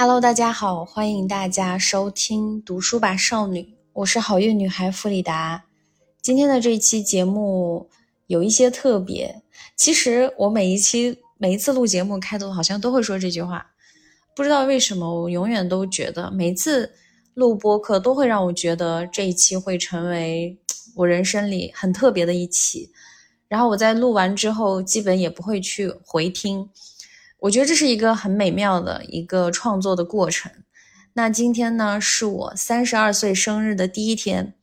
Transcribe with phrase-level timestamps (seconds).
[0.00, 3.60] Hello，大家好，欢迎大家收听《读书吧少女》，
[3.92, 5.64] 我是好运女孩弗里达。
[6.22, 7.90] 今天的这一期节目
[8.26, 9.42] 有一些特别，
[9.76, 13.72] 其实我每一期每一次录节目开头好像都会说这句话，
[14.34, 16.90] 不知道为什么，我永远都觉得每次
[17.34, 20.58] 录播客都会让我觉得这一期会成为
[20.96, 22.90] 我人生里很特别的一期。
[23.48, 26.66] 然后我在录完之后，基本也不会去回听。
[27.40, 30.52] 我觉得这是一个很美妙的一个创作的过程。
[31.14, 34.54] 那今天呢，是我三十二岁生日的第一天。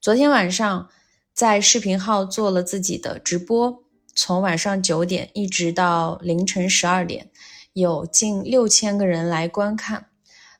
[0.00, 0.88] 昨天晚上
[1.34, 3.82] 在视频号做了自己的直播，
[4.14, 7.30] 从晚上九点一直到凌晨十二点，
[7.74, 10.06] 有近六千个人来观看。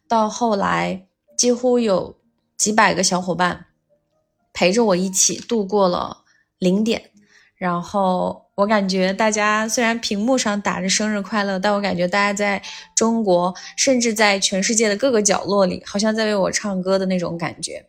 [0.07, 2.19] 到后来，几乎有
[2.59, 3.67] 几百个小伙伴
[4.53, 6.25] 陪着我一起度过了
[6.59, 7.11] 零点。
[7.57, 12.63] 然后我感觉大家虽然屏幕上打着生日快乐，但我感觉大家在
[12.95, 17.87] 中国，甚至在全世界的各个角落里，好像在为我唱歌的那种感觉。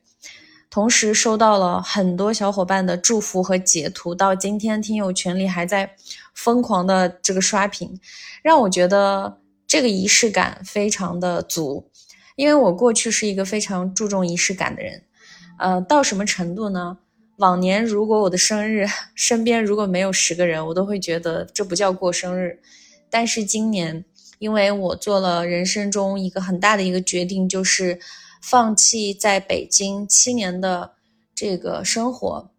[0.71, 5.95] 同时收到了很多小伙伴的祝福和截图，到今天听友群里还在
[6.33, 7.99] 疯狂的这个刷屏，
[8.41, 11.89] 让我觉得这个仪式感非常的足。
[12.35, 15.03] 因为我过去是一个非常注重仪式感的人，
[15.59, 16.97] 呃，到什么程度呢？
[17.37, 22.61] 往年如果我的生日身边如果没有十个人，我都会觉得这不叫过生日。
[23.09, 24.05] 但是今年，
[24.39, 27.99] 因为我做了人生中一个很大的一个决定，就是
[28.41, 30.93] 放弃在北京七年的
[31.33, 32.49] 这个生活，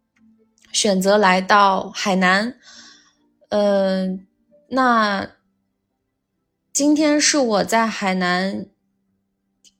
[0.71, 2.55] 选择来到海南。
[3.49, 4.27] 嗯，
[4.69, 5.31] 那
[6.71, 8.67] 今天是我在海南。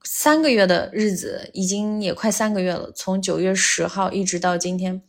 [0.10, 5.02] 三个月的日子已经也快三个月了，从九月十号一直到今天，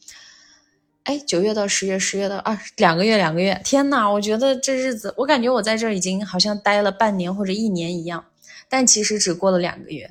[1.05, 8.25] 哎，九月到十月，十月到二两个月，两个月，天呐，我觉得这日子，我感觉我在这已经好像待了半年或者一年一样，
[8.69, 10.11] 但其实只过了两个月。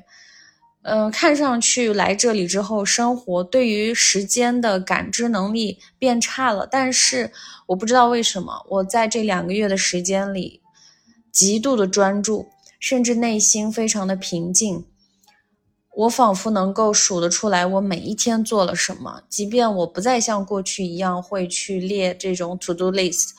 [0.82, 7.30] 嗯，看上去来这里之后，生活对于时间的感知能力变差了，但是
[7.66, 10.62] 我不知道为什么，我在这两个月的时间里，
[11.30, 12.48] 极度的专注。
[12.78, 14.84] 甚至内心非常的平静，
[15.94, 19.22] 我仿佛能够数得出来我每一天做了什么。
[19.28, 23.30] 即便我不再像过去一样会去列这种 to do list，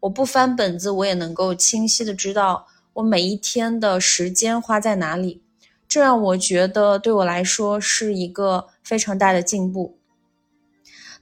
[0.00, 5.42] 我不翻本子，我也能够清晰的知道我每一天的时间花在哪里。
[5.86, 9.98] 这让我觉得对我来说是一个非常大的进步。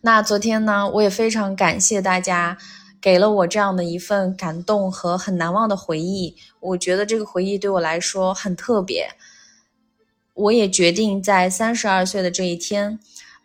[0.01, 2.57] 那昨天呢，我也非常感谢大家。
[3.05, 9.11] 给了我这样的一份感动和很难忘的回忆，我觉得这个回忆对我来说很特别。
[10.33, 12.99] 我也决定在三十二岁的这一天，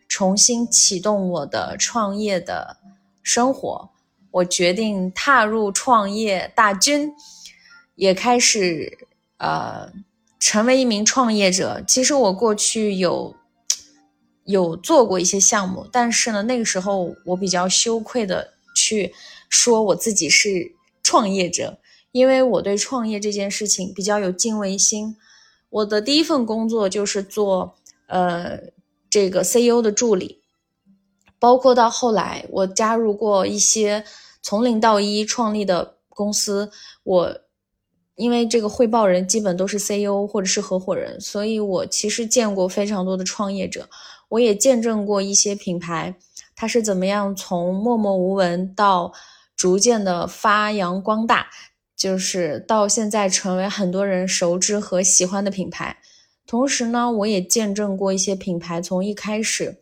[0.08, 2.78] 重新启动我的创业的
[3.22, 3.90] 生活。
[4.32, 7.12] 我决定踏入创业大军，
[7.96, 8.98] 也开始
[9.40, 9.92] 呃
[10.40, 11.84] 成为一名创业者。
[11.86, 13.36] 其实我过去有
[14.46, 19.14] 有做过一些项目，但是呢，那个时候我比较羞愧的去。
[19.50, 20.72] 说我自己是
[21.04, 21.80] 创业者，
[22.12, 25.18] 因为我对创业这件事情比较有敬畏心。
[25.70, 27.76] 我的第一份工作就是做
[28.08, 28.60] 呃
[29.10, 30.42] 这个 CEO 的助理，
[31.40, 34.04] 包括到后来我加入过一些
[34.42, 36.72] 从零到一创立的公司。
[37.04, 37.40] 我
[38.16, 43.90] 因为这个汇报人基本都是 CEO 或者是合伙人，所以我其实见过非常多的创业者，
[44.30, 46.16] 我也见证过一些品牌，
[46.56, 49.14] 它是怎么样从默默无闻到。
[49.60, 51.50] 逐渐的发扬光大，
[51.94, 55.98] 就是到现在成为很多人熟知和喜欢的品牌。
[56.48, 59.82] 同时呢，我也见证过一些品牌从一开始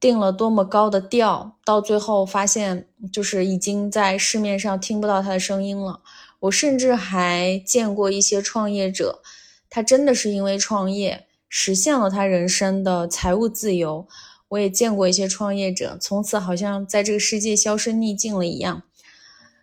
[0.00, 6.00] 定了多么高的调，到最后发现就是已经在市面上听不到它的声音了。
[6.40, 9.22] 我甚至还见过一些创业者，
[9.70, 14.08] 他真的是因为创业实现了他人生的财务自由。
[14.48, 18.82] 我也见过一些创业者，从此好像在这个世界销声匿迹了一样。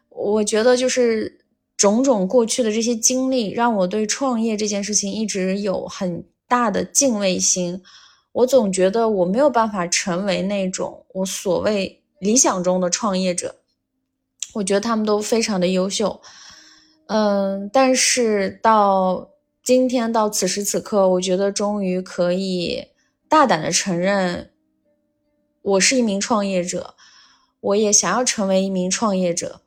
[0.09, 1.39] 我觉得就是
[1.75, 7.81] 种种过去的这些经历，让我对创业这件事情一直有很大的敬畏心。
[8.31, 13.55] 我总觉得我没有办法成为那种我所谓理想中的创业者。
[14.53, 16.21] 我觉得他们都非常的优秀，
[17.07, 19.31] 嗯，但是到
[19.63, 22.85] 今天到此时此刻，我觉得终于可以
[23.27, 24.51] 大胆的承认。
[25.65, 26.93] 我是一名创业者，
[27.59, 29.61] 我也想要成为一名创业者。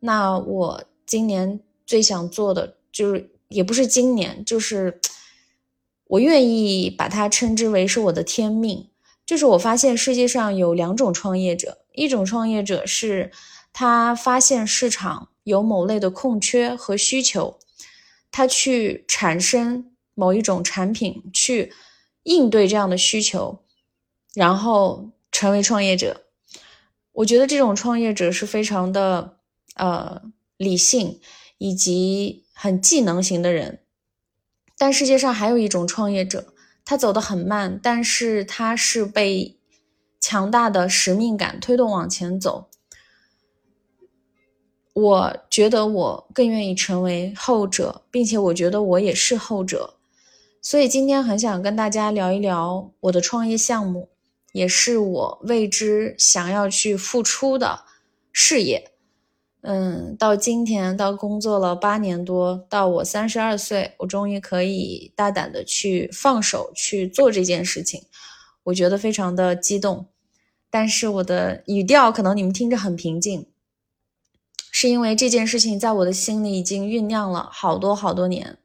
[0.00, 4.98] 那我今年最想做的，就是也不是今年，就是
[6.06, 8.88] 我愿意把它称之为是我的天命。
[9.26, 13.30] 就是我发现世界上有两种创业者，一种创业者是
[13.74, 17.58] 他发现市场有某类的空缺和需求，
[18.30, 21.72] 他去产生某一种产品，去
[22.22, 23.60] 应对这样的需求，
[24.34, 26.22] 然后成为创业者。
[27.10, 29.38] 我觉得这种创业者是非常的
[29.74, 30.22] 呃
[30.56, 31.20] 理性
[31.58, 33.80] 以及很技能型的人。
[34.78, 39.56] 但世界上还有一种创业者，他走得很慢，但是他是被
[40.20, 42.68] 强大的使命感推动往前走。
[44.94, 49.94] 我觉得我更愿意成为后者，并且我觉得我也是后者，
[50.60, 54.08] 所以今天很想跟大家聊一聊我的创业项目，
[54.52, 57.82] 也是我为之想要去付出的
[58.32, 58.92] 事业。
[59.62, 68.02] 嗯，到今天到工作了八年多，到我三十二岁，我终于可以大胆的去放手去做这件事情，
[68.64, 70.06] 我觉得非常的激动。
[70.70, 73.46] 但是我的语调可能你们听着很平静。
[74.74, 78.56] 是因为这件事情在我的心里已经酝酿了好多好多年，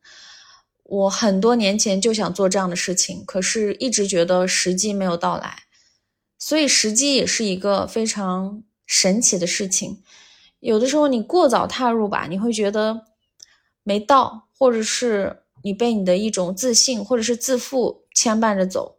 [0.83, 5.63] 我很多年前就想做这样的事情，可是一直觉得时机没有到来，
[6.37, 10.01] 所以时机也是一个非常神奇的事情。
[10.59, 13.05] 有的时候你过早踏入吧，你会觉得
[13.83, 18.97] 没到，或者是你被你的一种自信或者是自负牵绊着走，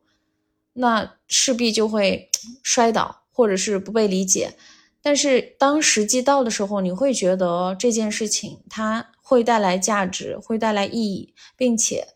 [0.75, 2.31] 那势必就会
[2.62, 4.56] 摔倒，或者是不被理解。
[5.00, 12.08] 但是当时机到的时候，你会觉得这件事情它会带来价值，会带来意义，并且，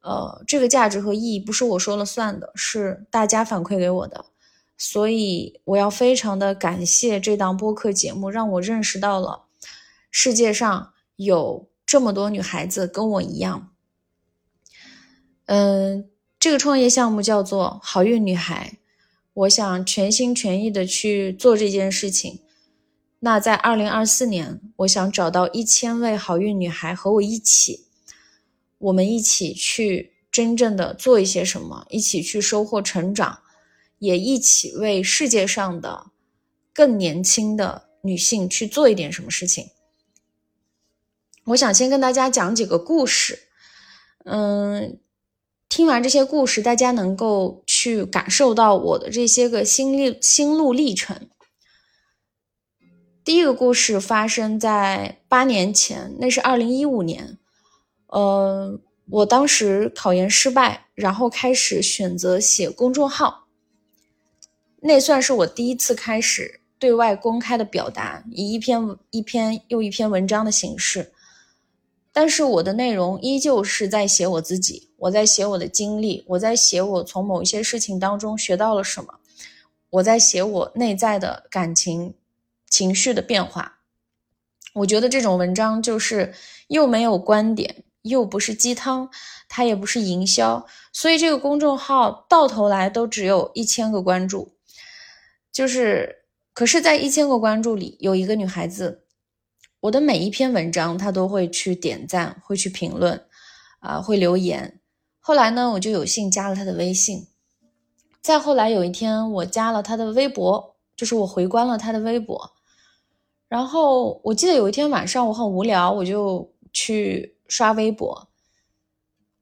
[0.00, 4.24] 呃，这个价值和意义不是我说了算的，是大家反馈给我的。
[4.84, 9.44] 所以我要非常的感谢这档播客节目，让我认识到了
[10.10, 13.70] 世界上有这么多女孩子跟我一样。
[15.46, 18.80] 嗯，这个创业项目叫做好运女孩。
[19.34, 22.40] 我想全心全意的去做这件事情。
[23.20, 27.86] 那在二零二四年，我想找到一千位好运女孩和我一起，
[28.78, 33.38] 我们一起去真正的做一些什么，一起去收获成长，
[34.02, 36.10] 也一起为世界上的
[36.74, 39.70] 更年轻的女性去做一点什么事情。
[41.44, 43.38] 我想先跟大家讲几个故事，
[44.24, 44.98] 嗯。
[45.68, 51.30] 听完这些故事，大家能够去感受到我的这些个心历心路历程。
[53.24, 57.38] 第一个故事发生在八年前，那是二零一五年。
[58.08, 58.78] 呃，
[59.08, 63.41] 我当时考研失败，然后开始选择写公众号，
[64.84, 71.12] 那算是我第一次开始对外公开的表达，以一篇一篇又一篇文章的形式。
[72.12, 79.14] 但是我的内容依旧是在写我自己，我在写我的经历，我在写我从某一些事情当中学到了什么，
[79.88, 82.14] 我在写我内在的感情、
[82.68, 83.78] 情绪的变化。
[84.74, 86.34] 我觉得这种文章就是
[86.66, 89.08] 又没有观点，又不是鸡汤，
[89.48, 94.52] 它也不是营销，所以这个公众号到头来都只有一千个关注，
[95.52, 99.04] 就是，可是，在一千个关注里有一个女孩子。
[99.80, 103.26] 我的每一篇文章，她都会去点赞，会去评论，
[103.80, 104.80] 啊，会留言。
[105.20, 107.26] 后来呢，我就有幸加了她的微信。
[108.22, 112.52] 再后来有一天，我加了他的微博，就是我回关了他的微博。
[113.48, 118.28] 然后我记得有一天晚上，我很无聊，我就去刷微博，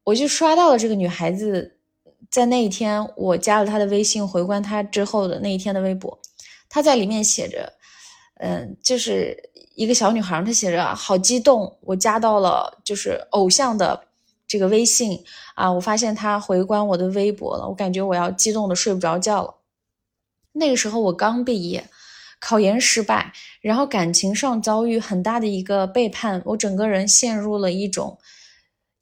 [0.05, 1.80] 我就刷到了这个女孩子
[2.29, 6.19] 在那一天我加了她的微信，回关她之后的那一天的微博，
[6.69, 7.73] 她在里面写着，
[8.41, 9.49] 嗯，就是。
[9.77, 13.99] 一个小女孩，她写着好激动，我加到了就是偶像的
[14.47, 15.25] 这个微信
[15.55, 19.55] 啊，我发现他回关我的微博了，我感觉我要激动的睡不着觉了。
[20.53, 21.89] 那个时候我刚毕业，
[22.41, 28.19] 考研失败，然后感情上遭遇很大的一个背叛，我整个人陷入了一种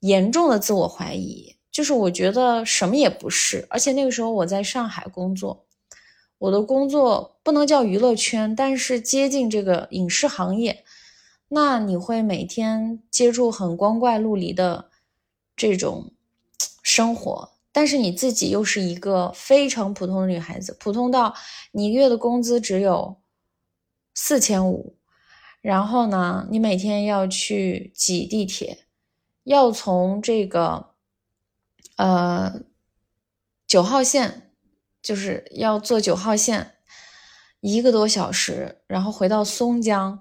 [0.00, 5.64] 严重的自我怀疑，就是我觉得什么也不是，而且那个时候我在上海工作。
[6.38, 10.84] 我的工作不能叫娱乐圈，但是接近这个影视行业，
[11.48, 14.88] 那你会每天接触很光怪陆离的
[15.56, 16.12] 这种
[16.82, 21.34] 生活，但是你自己又是一个非常普通的女孩子，普通到
[21.72, 23.16] 你一个月的工资只有
[24.14, 24.94] 四千五，
[25.60, 28.84] 然后呢，你每天要去挤地铁，
[29.42, 30.90] 要从这个
[31.98, 32.62] 呃
[33.66, 34.44] 九号线。
[35.00, 36.72] 就是要坐九号线，
[37.60, 40.20] 一个多小时，然后回到松江。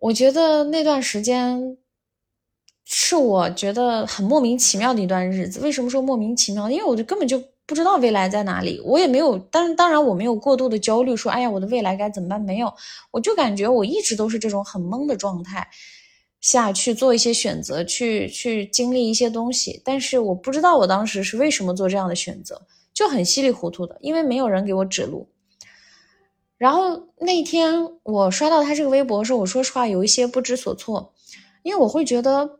[0.00, 1.76] 我觉得那段时间
[2.84, 5.58] 是我觉得很莫名其妙的一段日子。
[5.60, 6.70] 为什么说莫名其妙？
[6.70, 12.40] 因为我就根本就不知道未来在哪里，我也没有，当当然我没有过度的焦虑，说哎呀我的未来该怎么办？
[12.40, 12.72] 没有，
[13.10, 15.68] 我就感觉我一直都是这种很懵的状态。
[16.42, 19.80] 下去做一些选择，去去经历一些东西。
[19.82, 22.60] 但是我不知道我当时是为什么做这样的选择，
[22.92, 25.26] 就很稀里糊涂的，因为没有人给我指路。
[26.58, 31.14] 然后那天我刷到他这个微博的时候，我说实话有一些不知所措，
[31.62, 32.58] 因为我会觉得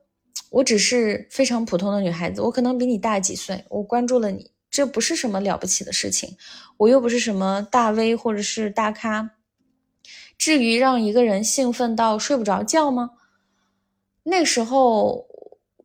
[0.50, 6.36] 我只是非常普通的女孩子，我可能比你大几岁，我关注了你，这不是什么了不起的事情，
[6.76, 9.30] 我又不是什么大 V 或者是大咖。
[10.38, 13.10] 至于让一个人兴奋到睡不着觉吗？
[14.24, 15.26] 那时候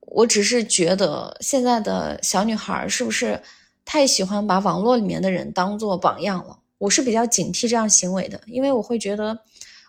[0.02, 3.42] 我只是觉得现在的小女孩是不是
[3.84, 6.60] 太喜欢把网络里面的人当做榜样了？
[6.78, 9.40] 我是比较警惕这样行为的，因为我会觉得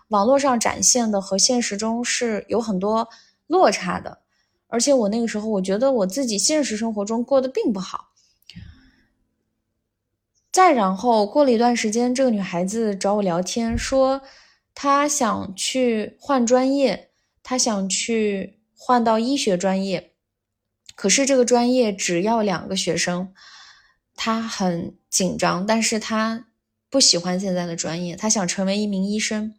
[0.09, 3.09] 网络上展现的和现实中是有很多
[3.47, 4.21] 落差的，
[4.69, 8.13] 而且我那个时候我觉得我自己现实生活中过得并不好。
[10.51, 14.23] 再然后过了一段时间，这个女孩子找我聊天说。
[14.81, 17.08] 她想去换专业，
[17.49, 20.13] 他想去换到医学专业，
[20.95, 23.33] 可是这个专业只要两个学生，
[24.15, 26.49] 他很紧张，但是他
[26.91, 29.55] 不喜欢现在的专业，他想成为一名医生。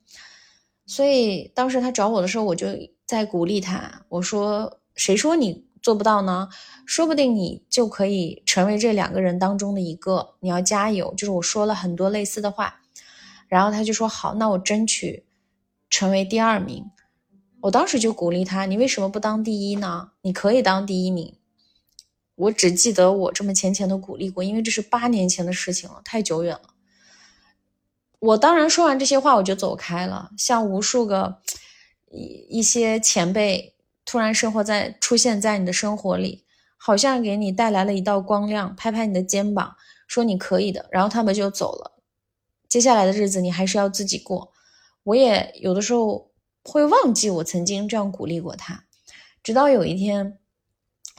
[0.86, 2.67] 所以当时他找我的时候，我就
[3.08, 6.48] 在鼓励他，我说：“谁说你做不到呢？
[6.86, 12.81] 说不定你就可以成为这两个人当中的一个，你要加油。”就是我说了很多类似的话。
[13.48, 15.25] 然后他就说：“好，那我争取
[15.89, 16.86] 成为第二名。”
[17.62, 20.12] 我当时就鼓励他：“你为什么不当第一呢？
[20.22, 21.36] 你可以当第一名。”
[22.36, 26.70] 我只记得我这么浅浅的鼓励过，因为这是八年前的事情了，太久远了。
[28.20, 31.42] 我当然说完这些话，我就走开了，像无数个
[32.10, 33.75] 一一些前辈
[34.06, 36.46] 突然生活在出现在你的生活里，
[36.78, 39.75] 好像给你带来了一道光亮，拍拍你的肩膀，
[40.08, 42.01] 说你可以的，然后他们就走了。
[42.70, 44.54] 接下来的日子你还是要自己过，
[45.04, 46.28] 我也有的时候
[46.63, 48.86] 会忘记我曾经这样鼓励过他，
[49.42, 50.39] 直到有一天，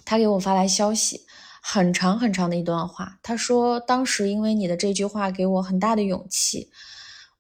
[0.05, 1.27] 他给我发来消息，
[1.63, 6.71] 很长很长的一段话，他说当时因为你的这句话给我很大的勇气，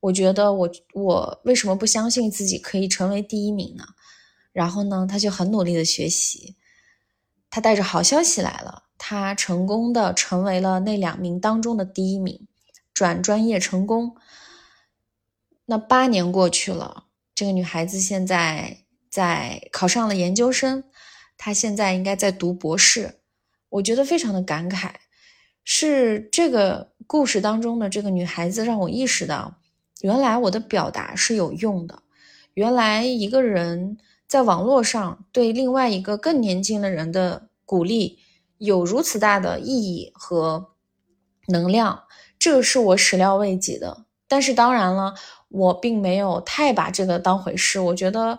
[0.00, 3.85] 我觉得我我为什么不相信自己可以成为第一名呢？
[4.52, 6.57] 然后呢，他就很努力的学习，
[7.50, 12.47] 他带着好消息来了，他成功的成为了那两名当中的第一名。
[12.92, 14.14] 转专业成功，
[15.64, 17.04] 那八年过去了，
[17.40, 18.76] 这个女孩子现在
[19.09, 20.85] 在考上了研究生，
[21.38, 23.14] 她现在应该在读博士。
[23.70, 24.90] 我觉得非常的感慨，
[25.64, 29.54] 是这个故事当中的这个女孩子让我意识到，
[30.02, 32.02] 原来我的表达是有用的。
[32.52, 33.97] 原来一个人
[34.28, 38.18] 在网络上对另外一个更年轻的人的鼓励，
[38.59, 40.73] 有如此大的意义和
[41.49, 42.02] 能量。
[42.38, 45.14] 这个是我始料未及的，但是当然了，
[45.50, 47.78] 我并没有太把这个当回事。
[47.78, 48.38] 我觉得，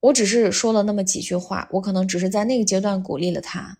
[0.00, 3.78] 我只是说了那么几句话，我可能只是在那个阶段鼓励了他，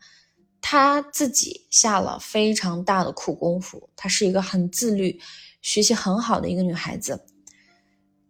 [0.60, 3.90] 他自己下了非常大的苦功夫。
[3.96, 5.20] 她是一个很自律、
[5.60, 7.26] 学习很好的一个女孩子。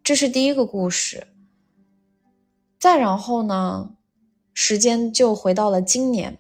[0.03, 1.29] 这是第一个故事。
[2.81, 3.91] 再然后呢，
[4.55, 6.39] 时间就回到了今年。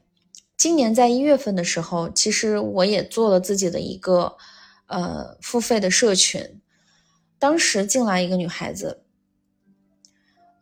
[0.56, 4.36] 今年在一月份的时候，其实我也做了自己的一个
[4.86, 6.61] 呃付费的社群。
[7.42, 9.02] 当时进来一个女孩子，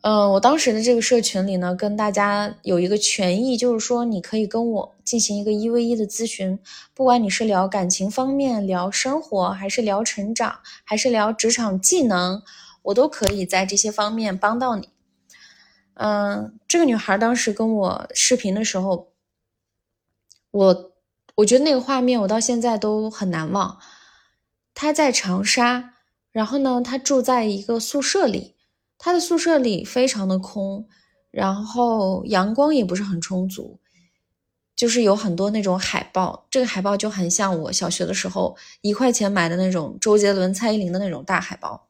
[0.01, 6.57] 嗯，我当时的这个社群里呢，跟大家有一个权益，就是说你可以跟我进行一个一 v 一的咨询，
[6.95, 12.41] 不管你是聊感情方面、聊生活，还是聊成长，还是聊职场技能，
[12.81, 14.89] 我都可以在这些方面帮到你。
[15.93, 19.11] 嗯，这个女孩当时跟我视频的时候。
[20.49, 20.91] 我
[21.35, 23.77] 我觉得那个画面我到现在都很难忘。
[24.73, 25.90] 她在长沙，
[26.31, 28.55] 然后呢，他住在一个宿舍里，
[28.97, 30.87] 他的宿舍里非常的空，
[31.29, 33.79] 然后阳光也不是很充足，
[34.75, 41.87] 就是有很多那种海报，这个海报就很像我小学的时候一块钱买的那种周杰伦、蔡依林的那种大海报。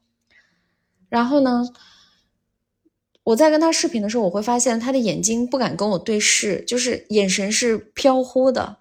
[1.10, 1.70] 然后呢？
[3.24, 8.78] 我在跟他视频的时候，我会发现他的眼睛不敢跟我对视，就是眼神是飘忽的。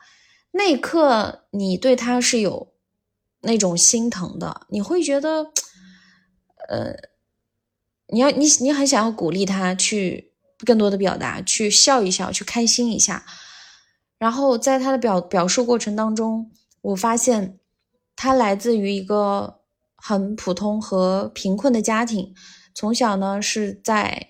[0.52, 2.72] 那一刻，你对他是有
[3.42, 5.50] 那种心疼的，你会觉得，
[6.68, 6.94] 呃，
[8.08, 10.32] 你要你你很想要鼓励他去
[10.66, 13.24] 更多的表达，去笑一笑，去开心一下。
[14.18, 16.50] 然后在他的表表述过程当中，
[16.82, 17.58] 我发现
[18.14, 19.60] 他来自于一个
[19.96, 22.34] 很普通和贫困的家庭。
[22.74, 24.28] 从小呢是在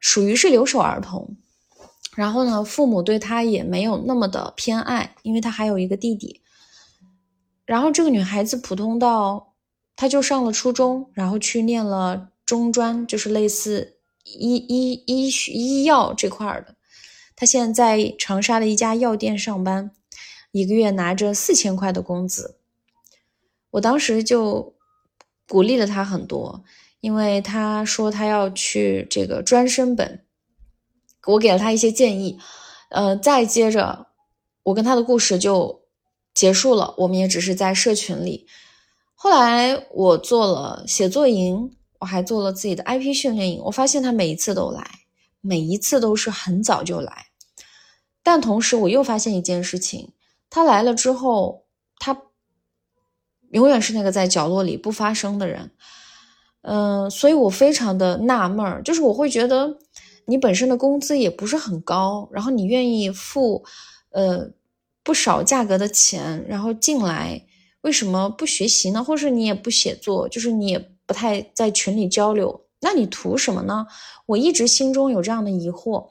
[0.00, 1.36] 属于是留守儿童，
[2.16, 6.41] 然后呢父母对他也没有那么的偏爱，因为他还有一个弟弟。
[7.72, 9.54] 然后这个女孩子普通到，
[9.96, 16.74] 她就上了初中，然后去念了中专，就是类似医医医医药这块的。
[17.34, 19.90] 他现在在长沙的一家药店上班，
[20.50, 22.58] 一个月拿着四千块的工资。
[23.70, 24.74] 我当时就
[25.48, 26.62] 鼓励了他很多，
[27.00, 30.22] 因为他说他要去这个专升本，
[31.26, 32.38] 我给了他一些建议。
[32.90, 34.08] 呃，再接着，
[34.64, 35.81] 我跟他的故事就
[36.34, 36.94] 结束了。
[36.98, 38.46] 我们也只是在社群里。
[39.14, 43.62] 后来我做了写作营，我还做了自己的 IP 训练营。
[43.64, 44.84] 我发现他每一次都来，
[45.40, 47.26] 每一次都是很早就来。
[48.22, 50.12] 但同时，我又发现一件事情：
[50.50, 51.64] 他来了之后，
[51.98, 52.22] 他
[53.50, 55.70] 永远是那个在角落里不发声的人。
[56.62, 59.78] 嗯，所以我非常的纳闷儿，就是我会觉得。
[60.24, 63.64] 你本身的工资也不是很高，然后你愿意付，
[64.10, 64.52] 呃，
[65.02, 67.44] 不少价格的钱，然后进来，
[67.80, 69.02] 为什么不学习呢？
[69.02, 73.86] 或是你也不写作，就是你也不太在群里交流，那你图什么呢？
[74.26, 76.10] 我一直心中有这样的疑惑。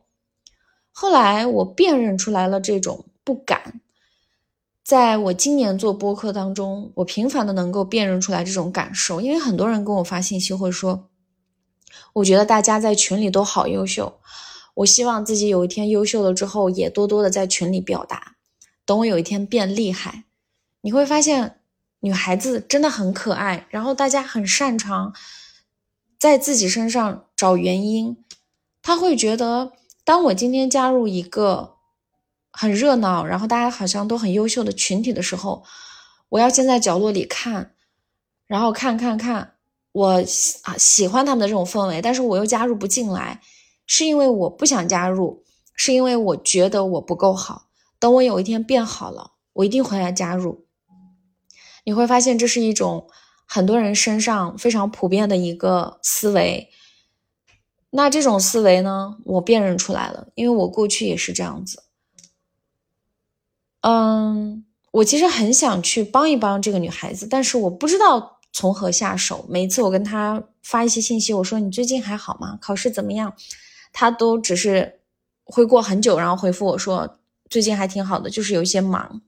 [0.92, 3.80] 后来我辨认出来了这种不敢，
[4.84, 11.08] 在我今年做播客当中，我频繁的能够辨认出来这种感受，因为很多人跟我发信息会说。
[12.14, 14.20] 我觉得大家在群里都好优秀，
[14.76, 18.36] 我希望自己有一天优秀了之后，也多多的在群里表达。
[18.92, 20.26] 等我有一天变厉害，
[20.82, 21.62] 你会发现
[22.02, 25.14] 女孩子真的很可爱，然后大家很擅长
[26.20, 28.18] 在自己身上找原因。
[28.82, 29.72] 他会觉得，
[30.04, 31.76] 当我今天加入一个
[32.52, 35.64] 很热闹，然后大家好像都很优秀的群体的时候，
[36.28, 37.72] 我要先在角落里看，
[38.46, 39.54] 然后看看看。
[39.94, 40.24] 我
[40.64, 43.40] 啊喜欢他们的这种氛围，但是我又加入不进来，
[43.86, 45.46] 是因为我不想加入，
[45.76, 47.70] 是因为我觉得我不够好。
[48.02, 50.66] 等我有一天变好了，我一定会来加入。
[51.86, 53.08] 你会发现这是一种
[53.46, 56.70] 很多人身上非常普遍的一个思维。
[57.92, 61.84] 那这种思维呢，我辨认出来了，因为我过去也是这样子。
[63.82, 68.40] 嗯，我其实很想去帮一帮这个女孩子，但是我不知道。
[68.54, 69.46] 从何下手？
[69.48, 72.58] 每次我跟她发一些信息，我说你最近还好吗？
[72.60, 73.34] 考试怎么样？
[73.94, 75.00] 他都只是
[75.46, 77.18] 会过很久，然后回复我说
[77.52, 79.22] 最近还挺好的，就是有一些忙。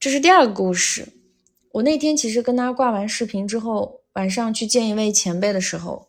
[0.00, 1.12] 这是第二个故事。
[1.72, 6.08] 我那天其实跟他挂完视频之后，晚上去见一位前辈的时候，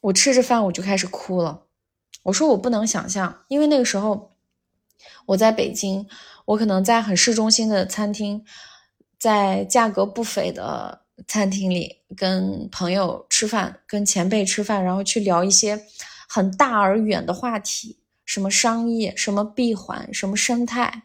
[0.00, 1.64] 我吃着饭我就开始哭了。
[2.22, 4.36] 我说我不能想象，因为那个时候
[5.26, 6.08] 我在北京，
[6.46, 8.46] 我可能在很市中心的餐厅。
[9.18, 15.84] 在价格不菲的餐厅里跟朋友吃饭，跟前辈吃饭，然后去聊一些
[16.28, 21.04] 很大而远的话题，什么商业，什么闭环，什么生态。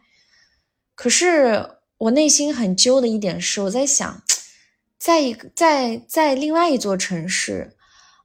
[0.94, 4.22] 可是我内心很揪的一点是，我在想，
[4.98, 7.76] 在一个在在另外一座城市，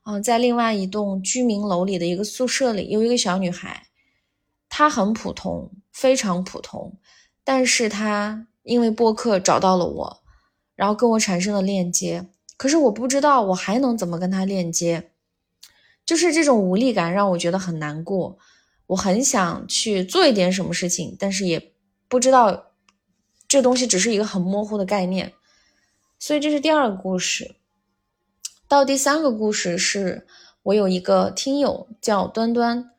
[0.03, 3.87] 嗯，在另外一栋居民楼里的一个宿舍里，有一个小女孩，
[4.67, 6.99] 她很普通，非常普通，
[7.43, 8.45] 但是她。
[8.63, 10.23] 因为播客找到了我，
[10.75, 15.09] 然后跟我产生了链接，可是我不知道我还能怎么跟她链接，
[16.05, 18.37] 就是这种无力感让我觉得很难过。
[18.89, 21.71] 我很想去做一点什么事情，但是也
[22.07, 22.73] 不知道
[23.47, 25.33] 这东西只是一个很模糊的概念。
[26.19, 27.55] 所以这是第二个故事。
[28.67, 30.27] 到第三个故事是
[30.63, 32.91] 我有一个听友叫端端，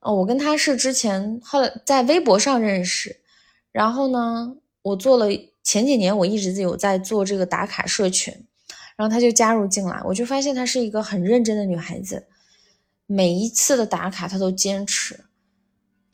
[0.00, 3.20] 哦，我跟他是之前后来在微博上认识，
[3.72, 4.56] 然后呢。
[4.86, 5.26] 我做了
[5.64, 8.32] 前几年，我一直有在做这个打卡社群，
[8.94, 12.28] 然后她就加入进来，我就发现她是一个很认真的女孩子，
[13.06, 15.24] 每一次的打卡她都坚持。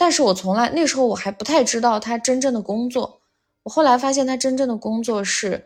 [0.03, 3.21] 但是我从来那时候我还不太知道他真正的工作，
[3.63, 5.65] 我后来发现他真正的工作是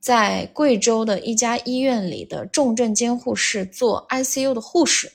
[0.00, 5.12] 在贵州的一家医院里的重症监护室做 ICU 的护士，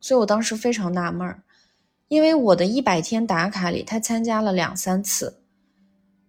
[0.00, 1.42] 所以我当时非常纳闷儿，
[2.06, 5.40] 因为我的一百天打卡里，他参加了两三次。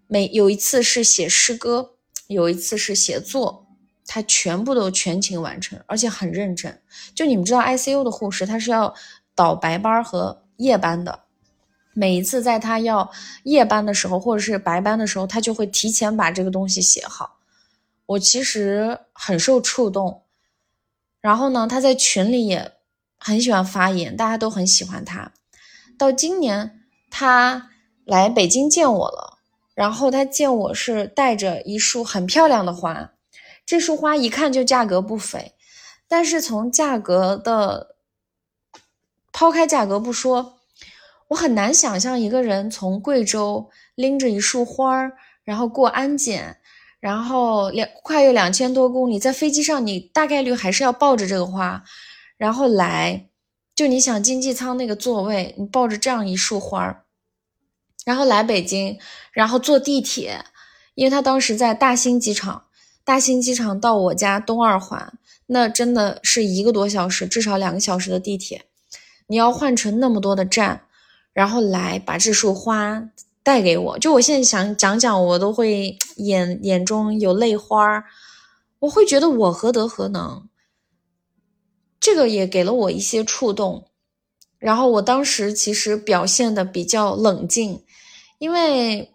[0.08, 1.92] 每有一次是写诗歌，
[2.26, 3.68] 有一次是写作，
[4.08, 6.82] 他全部都全勤完成，而且很认真。
[7.14, 8.92] 就你们知道，ICU 的护士他是要
[9.36, 11.20] 倒白班和夜班的。
[11.94, 13.12] 每一次在他要
[13.44, 17.38] 夜班的时候，或者是白班的时候，他就会提前把这个东西写好。
[18.06, 20.24] 我其实很受触动。
[21.22, 22.74] 然后呢，他在群里也
[23.18, 25.32] 很喜欢发言，大家都很喜欢他。
[25.98, 27.70] 到今年他
[28.04, 29.40] 来北京见我了。
[29.76, 33.10] 然后他见我是带着一束很漂亮的花，
[33.66, 35.56] 这束花一看就价格不菲，
[36.08, 37.96] 但是从价格的
[39.32, 40.60] 抛开价格不说，
[41.30, 46.58] 我很难想象一个人从贵州拎着一束花儿，然后过安检，
[47.00, 51.84] 然后两跨越两千多公里，在飞机上你大概率还是要抱着这个花，
[52.38, 53.28] 然后来，
[53.76, 57.04] 就你想经济舱那个座位，你抱着这样一束花儿，
[58.06, 59.00] 然后来北京，
[59.32, 60.46] 然后坐地铁，
[60.94, 62.66] 因为他当时在大兴机场，
[63.04, 65.14] 大兴机场到我家东二环，
[65.48, 68.66] 那真的是一个多小时，至少两个小时的地铁，
[69.28, 70.86] 你要换乘那么多的站，
[71.34, 73.10] 然后来把这束花
[73.42, 78.06] 带给我，就我现在想讲讲，我都会眼眼中有泪花儿，
[78.80, 80.48] 我会觉得我何德何能。
[82.00, 83.88] 这个也给了我一些触动，
[84.60, 87.84] 然后我当时其实表现的比较冷静，
[88.38, 89.12] 因为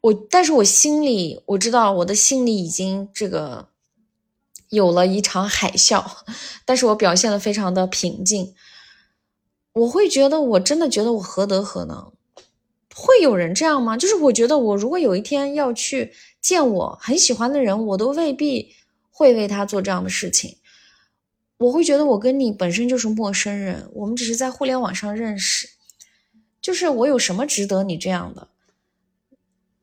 [0.00, 3.68] 我，但是我心里我知道我的心里已经这个
[4.68, 6.04] 有了一场海啸，
[6.66, 8.54] 但是我表现的非常的平静。
[9.76, 12.10] 我会觉得我真的觉得我何德何能，
[12.94, 13.94] 会有人这样吗？
[13.94, 18.74] 就是我觉得我如果有一天要去见我很喜欢的人，我都未必
[19.10, 20.56] 会为他做这样的事情。
[21.58, 25.68] 我会觉得我跟你本身就是陌生人，我们只是在互联网上认识，
[26.62, 28.48] 就是我有什么值得你这样的？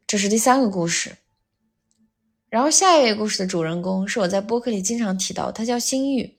[0.07, 1.17] 这是第三个故事。
[2.49, 6.35] 然后下一位故事的主人公是我在播客里经常提到，他叫新玉，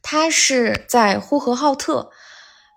[0.00, 2.10] 他是在呼和浩特。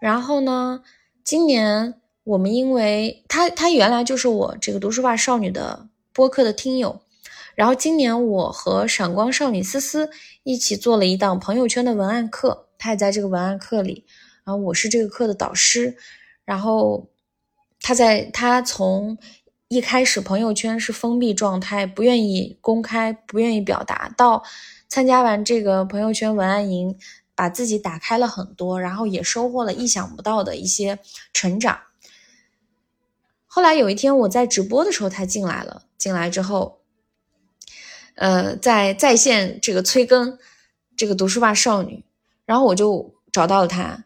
[0.02, 0.82] 然后呢，
[1.24, 7.00] 今年我们因为他他原来就是我这个读书吧少女的播客的听友。
[7.54, 10.10] 然后今年我和闪光少女思思
[10.42, 14.04] 一起做了一档朋友圈的文案课，她也在这个文案课里。
[14.44, 15.96] 然后我是这个课的导师。
[16.46, 17.08] 然后
[17.80, 19.16] 他在他从
[19.68, 24.42] 一开始朋友圈是封闭状态，不愿意公开，不愿意表达，到
[24.88, 26.98] 参加完这个朋友圈文案营，
[27.42, 31.00] 把自己打开了很多，然后也收获了意想不到的一些
[31.34, 31.80] 成长。
[33.48, 36.82] 后来有一天我在直播的时候，他进来了，进来之后。
[38.14, 40.38] 呃，在在线这个催更，
[40.96, 42.06] 这个读书吧少女，
[42.46, 44.06] 然后我就找到了她。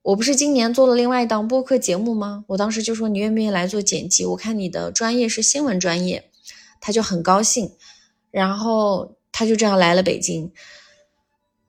[0.00, 2.46] 我不是今年做了另外一档播客节目吗？
[2.46, 4.24] 我当时就说你愿不愿意来做剪辑？
[4.24, 6.30] 我看你的专业是新闻专业，
[6.80, 7.74] 他就很高兴，
[8.30, 10.50] 然后他就这样来了北京。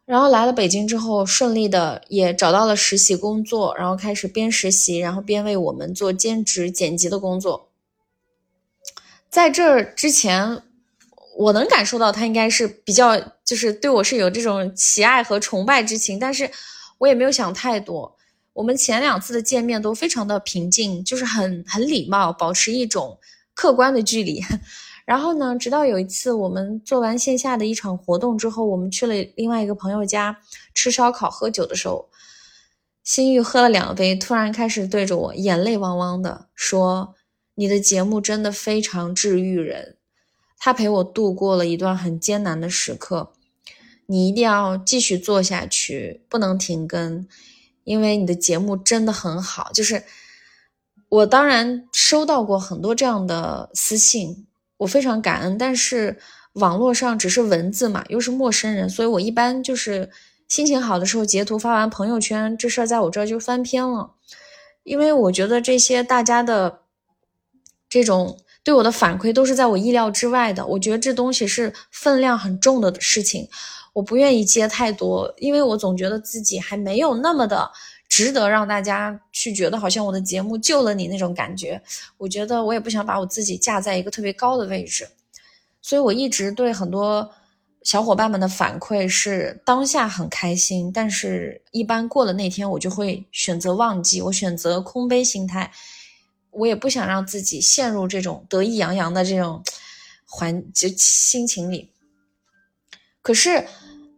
[0.05, 7.69] 然后来了北京之后，顺利的也找到了实习工作，然后开始边实习，然后边为我们做兼职剪辑的工作。
[9.29, 10.61] 在这之前。
[11.37, 16.49] 我能感受到他应该是比较，就是对我是有这种喜爱和崇拜之情，但是
[16.97, 18.15] 我也没有想太多。
[18.53, 23.19] 我们前两次的见面都非常的平静，就是很很礼貌，保持一种
[23.53, 24.41] 客观的距离。
[25.05, 30.39] 然后呢，直到有一次我们做完线下的一场活动之后，我们去了另外一个朋友家
[30.73, 32.09] 吃烧烤喝酒的时候，
[33.03, 37.13] 心玉喝了两杯，突然开始对着我眼泪汪汪的说
[37.53, 39.97] ：“你的节目真的非常治愈人。”
[40.57, 43.31] 他陪我度过了一段很艰难的时刻，
[44.07, 47.27] 你一定要继续做下去，不能停更，
[47.83, 49.69] 因为你的节目真的很好。
[49.71, 50.03] 就是
[51.09, 55.57] 我当然收到过很多这样的私信，我非常感恩。
[55.57, 56.17] 但是
[56.53, 60.09] 网络上只是文字嘛，又是陌生人，所以我一般就是
[60.47, 64.11] 心情好的时候截图发完朋友圈，这事儿在我这儿就翻篇了，
[64.83, 66.79] 因为我觉得这些大家的
[67.89, 68.37] 这种。
[68.65, 73.47] 对我的反馈都是在我意料之外的，我觉得这东西是分量很重的事情，
[73.93, 77.69] 我不愿意接太多，因为我总觉得自己还没有那么的
[78.15, 81.81] 值得让大家去觉得好像我的节目救了你那种感觉。
[82.15, 85.05] 我觉得我也不想把我自己架在一个特别高的位置，
[85.81, 87.29] 所以我一直对很多
[87.83, 95.69] 小伙伴们的反馈是当下很开心，但是一般过了那天我就会选择忘记，我选择空杯心态。
[96.51, 99.61] 我也不想让自己陷入这种得意洋洋的这种
[100.25, 101.91] 环就心情里。
[103.21, 103.67] 可是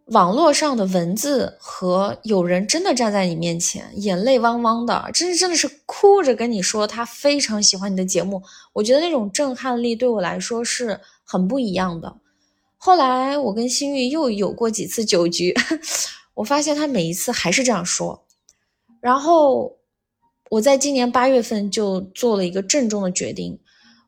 [0.08, 8.41] 网络上的文字和有人真的站在你面前，眼泪汪汪的，真真的是哭着跟你说他非常喜欢你的节目。
[8.74, 12.15] 我觉得那种震撼力对我来说是很不一样的。
[12.78, 15.54] 后来我跟新玉又有过几次酒局，
[16.36, 18.26] 我发现他每一次还是这样说，
[19.02, 19.78] 然后。
[20.50, 23.60] 我在今年八月份就做了一个郑重的决定，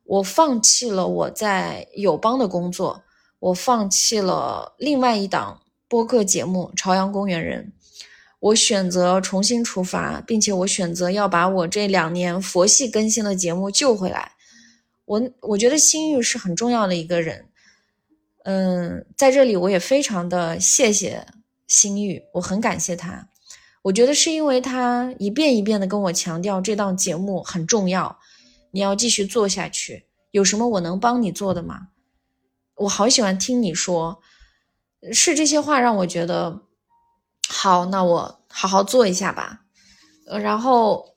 [0.06, 3.04] 我放弃了我在友邦的工作，
[3.40, 7.74] 我放弃了另外一档播客节目《朝阳公园人》，
[8.40, 14.34] 我选择重新出发，并且我选择要把我这两年佛系更新的节目救回来。
[15.06, 17.48] 我我觉得心玉是很重要的一个人，
[18.44, 21.26] 嗯，在这里我也非常的谢谢
[21.66, 23.28] 心玉，我很感谢他。
[23.82, 28.20] 我觉得是因为他一遍一遍的跟我强调这档节目很重要，
[28.70, 30.06] 你要继续做下去。
[30.30, 31.88] 有什么我能帮你做的吗？
[32.76, 34.22] 我好喜欢听你说，
[35.12, 36.62] 是这些话让我觉得
[37.48, 39.62] 好，那我好好做一下吧。
[40.28, 41.16] 呃，然后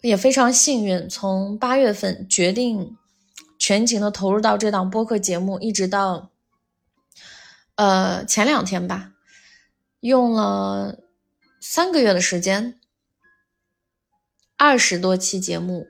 [0.00, 2.96] 也非常幸运，从八月份决定
[3.58, 6.30] 全情的投入到这档播客节目，一直到
[7.74, 9.12] 呃前两天吧，
[10.00, 10.98] 用了
[11.60, 12.80] 三个月的时间，
[14.56, 15.86] 二十多期节目，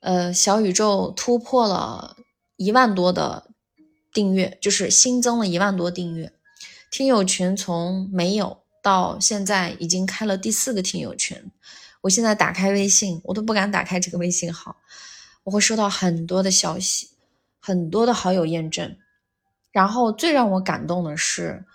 [0.00, 2.16] 呃，小宇宙突破了
[2.56, 3.45] 一万多的
[4.16, 6.32] 订阅，就是新增了一万多订阅。
[6.90, 11.36] 听友群从没有到现在已经开了第四个听友群，
[12.00, 14.76] 我现在打开微信，我都不敢打开这个微信号，
[15.44, 17.10] 我会收到很多的消息，
[17.60, 18.96] 很多的好友验证，
[19.70, 21.66] 然后最让我感动的是，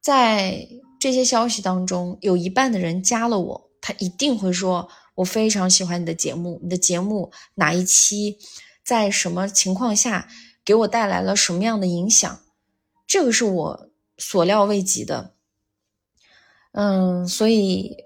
[0.00, 0.66] 在
[0.98, 8.38] 这些消息当中，有一半的人加了我，他一定会说我非常喜欢你的节目，你的节目哪一期，
[8.82, 10.28] 在什么情况下
[10.64, 12.40] 给我带来了什么样的影响，
[13.06, 13.88] 这个是我。
[14.18, 15.32] 所料未及的，
[16.72, 17.96] 嗯，所以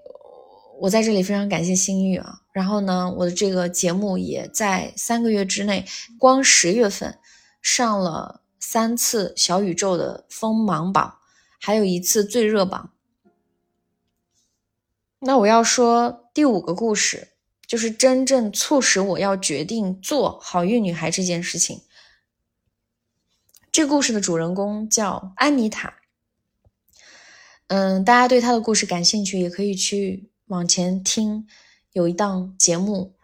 [0.79, 2.41] 我在这里非常感谢心玉啊。
[2.53, 5.85] 然后呢，我的这个节目也在三个月之内，
[6.17, 7.19] 光十月份
[7.61, 11.19] 上了三次小宇宙的锋芒榜，
[11.59, 12.91] 还有一次最热榜。
[15.19, 17.27] 那我要说第五个故事，
[17.67, 21.81] 就是真正促使我要决定做好运女孩这件事情。
[23.77, 25.93] 这故事的主人公叫安妮塔。
[27.67, 31.45] 嗯，大家对她的故事感兴趣，也可以去往前听。
[31.91, 33.15] 有一档节目，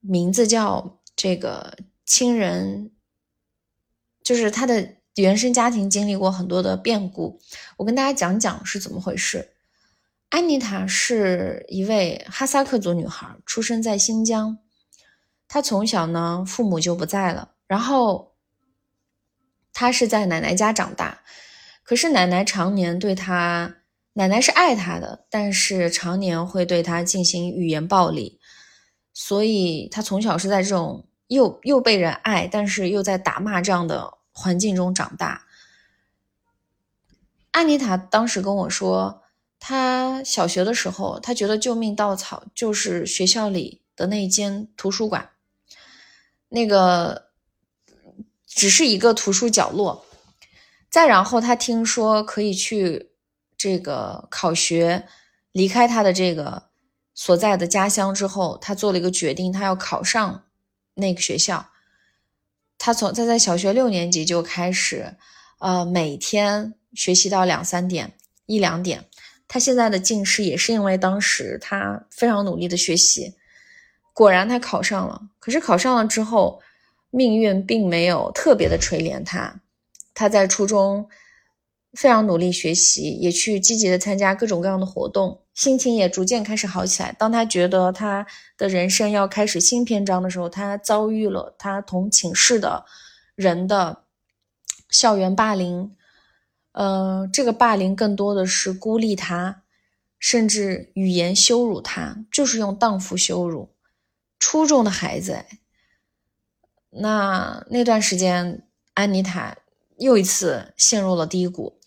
[0.00, 0.80] 名字叫
[1.16, 2.90] 《这个亲人》，
[4.22, 7.40] 就是他的原生家庭经历过很多的变故。
[7.78, 9.54] 我跟大家讲讲是怎么回事。
[10.28, 14.58] 安妮塔是一位哈萨克族女孩，出生在新疆。
[15.48, 18.31] 她从小呢，父母就不在了，然后
[19.72, 21.20] 他是在奶奶家长大。
[21.82, 23.76] 可是奶奶常年对他，
[24.14, 28.38] 奶奶是爱他的，但是常年会对他进行语言暴力，
[29.12, 35.46] 所以他从小是在这种又又被人爱，但是又在打骂这样的环境中长大。
[37.50, 39.22] 安妮塔当时跟我说，
[39.58, 45.30] 她小学的时候，她觉得救命稻草就是学校里的那间图书馆，
[46.48, 47.30] 那个
[48.54, 50.04] 只是一个图书角落。
[50.90, 53.10] 再然后，他听说可以去
[53.56, 55.06] 这个考学，
[55.52, 56.62] 离开他的这个
[57.14, 60.44] 所在的家乡之后，他做了一个决定，他要考上
[60.94, 61.66] 那个学校。
[62.78, 65.16] 他从他在小学六年级就开始，
[65.60, 68.12] 呃，每天学习到两三点、
[68.46, 69.08] 一两点。
[69.48, 73.34] 他现在的近视也是因为当时他非常努力的学习，
[74.12, 75.20] 果然他考上了。
[75.38, 76.60] 可是考上了之后，
[77.12, 79.60] 命运并没有特别的垂怜他。
[80.14, 81.08] 他在初中
[81.92, 87.14] 非常努力学习，也去积极的参加各种各样的活动，心情也逐渐开始好起来。
[87.18, 92.84] 当他觉得他的人生要开始新篇章的时候，他遭遇了他同寝室的
[93.34, 94.04] 人的
[94.90, 95.94] 校园霸凌。
[96.72, 99.62] 呃，这个霸凌更多的是孤立他，
[100.18, 103.74] 甚至语言羞辱他，就是用荡妇羞辱。
[104.38, 105.44] 初中的孩子，
[106.92, 108.62] 那那段时间，
[108.94, 109.56] 安妮塔。
[109.98, 111.78] 又一次陷入了低谷，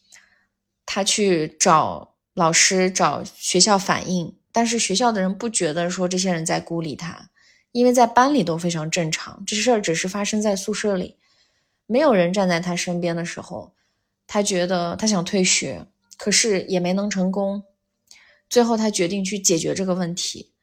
[0.86, 7.30] 他去找老师、找学校反映，但是学校的人不觉得说这些人在孤立他，
[7.74, 11.18] 因为在班里都非常正常，这事儿只是发生在宿舍里，
[11.88, 13.74] 没有人站在他身边的时候，
[14.28, 17.64] 他觉得他想退学，可是也没能成功，
[18.50, 20.54] 最后他决定去解决这个问题，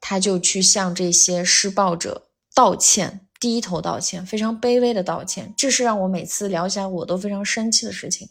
[0.00, 3.27] 他就去向这些施暴者道歉。
[3.40, 8.28] 低头道歉，非常卑微的道歉，这是让我每次聊起来我都非常生气的事情。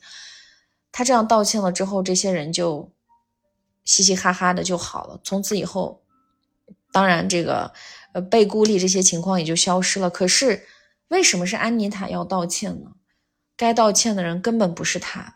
[0.91, 2.91] 他这样道歉了之后，这些人就
[3.85, 5.19] 嘻嘻哈哈的就好了。
[5.23, 6.01] 从此以后，
[6.91, 7.71] 当然这个
[8.13, 10.09] 呃被孤立这些情况也就消失了。
[10.09, 10.61] 可是
[11.09, 12.91] 为什么是安妮塔要道歉呢？
[13.55, 15.33] 该道歉的人根本不是他。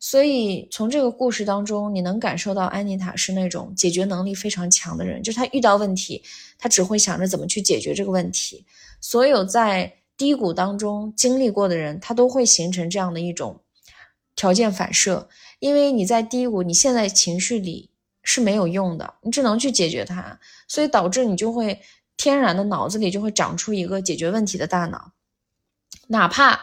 [0.00, 6.22] 所以从这个故事当中，你能感受到安妮塔是那种解决能力非常强的人，就是他遇到问题，
[6.56, 8.64] 他只会想着怎么去解决这个问题。
[9.00, 13.60] 所有在低谷当中经历过的人，他都会形成这样的一种
[14.34, 17.90] 条件反射，因为你在低谷，你现在情绪里
[18.22, 21.80] 是没有用的，你只能去解决它，所以导致你就会
[22.16, 25.12] 天然的脑子里就会长出一个解决问题的大脑，
[26.08, 26.60] 哪怕。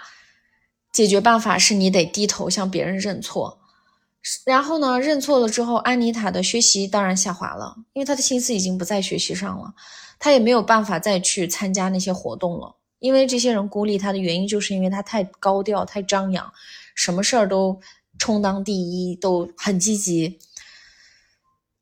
[0.94, 3.60] 解决办法是你得低头向别人认错，
[4.46, 9.74] 然后呢，认错了之后，安妮塔的学习当然下滑了，因为她的心思已经不在学习上了，
[10.20, 16.52] 他也没有办法再去参加那些活动了，因为这些人孤立他的原因，就是因为他太高调、太张扬，
[16.96, 17.80] 什么事儿都
[18.18, 20.40] 充当第一，都很积极。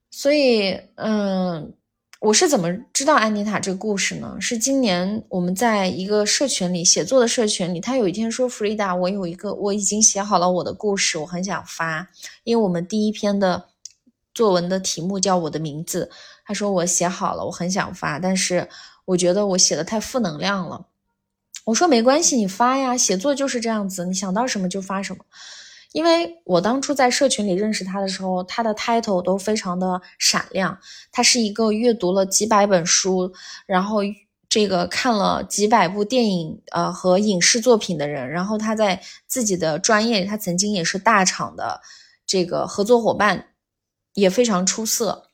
[0.10, 1.74] 所以，嗯，
[2.20, 4.38] 我是怎么知道安妮塔这个故事呢？
[4.40, 12.10] 是今年我们在一个社群里写作的社群里，他有一天说：“弗里达，我有一个，我已经写好了我的故事，我很想发，
[12.44, 13.66] 因为我们第一篇的
[14.34, 16.12] 作文的题目叫我的名字。”
[16.46, 18.68] 他说：“我写好了，我很想发，但是
[19.06, 20.86] 我觉得我写的太负能量了。”
[21.66, 25.24] 我说：“没关系，你发呀，写作就是这样子，你想到什么就发什么。”
[25.94, 30.76] 因为我当初在社群里认识他的时候，他的 title 都非常的闪亮。
[31.12, 33.32] 他是一个阅读了几百本书，
[33.68, 34.00] 然后
[34.50, 38.28] 这个看了几百部电影呃和影视作品的人。
[38.28, 41.80] 然后他在自己的专业，他曾经也是大厂的
[42.26, 43.50] 这个合作伙伴，
[44.16, 45.30] 也非常出色。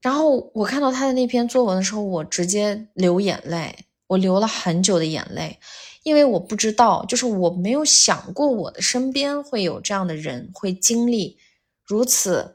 [0.00, 5.58] 然后我看到他的那篇作文的时候，我直接流眼泪，我流了很久的眼泪。
[6.04, 11.36] 因为我不知道，就是我没有想过我的身边会有这样的人会经历
[11.84, 12.54] 如此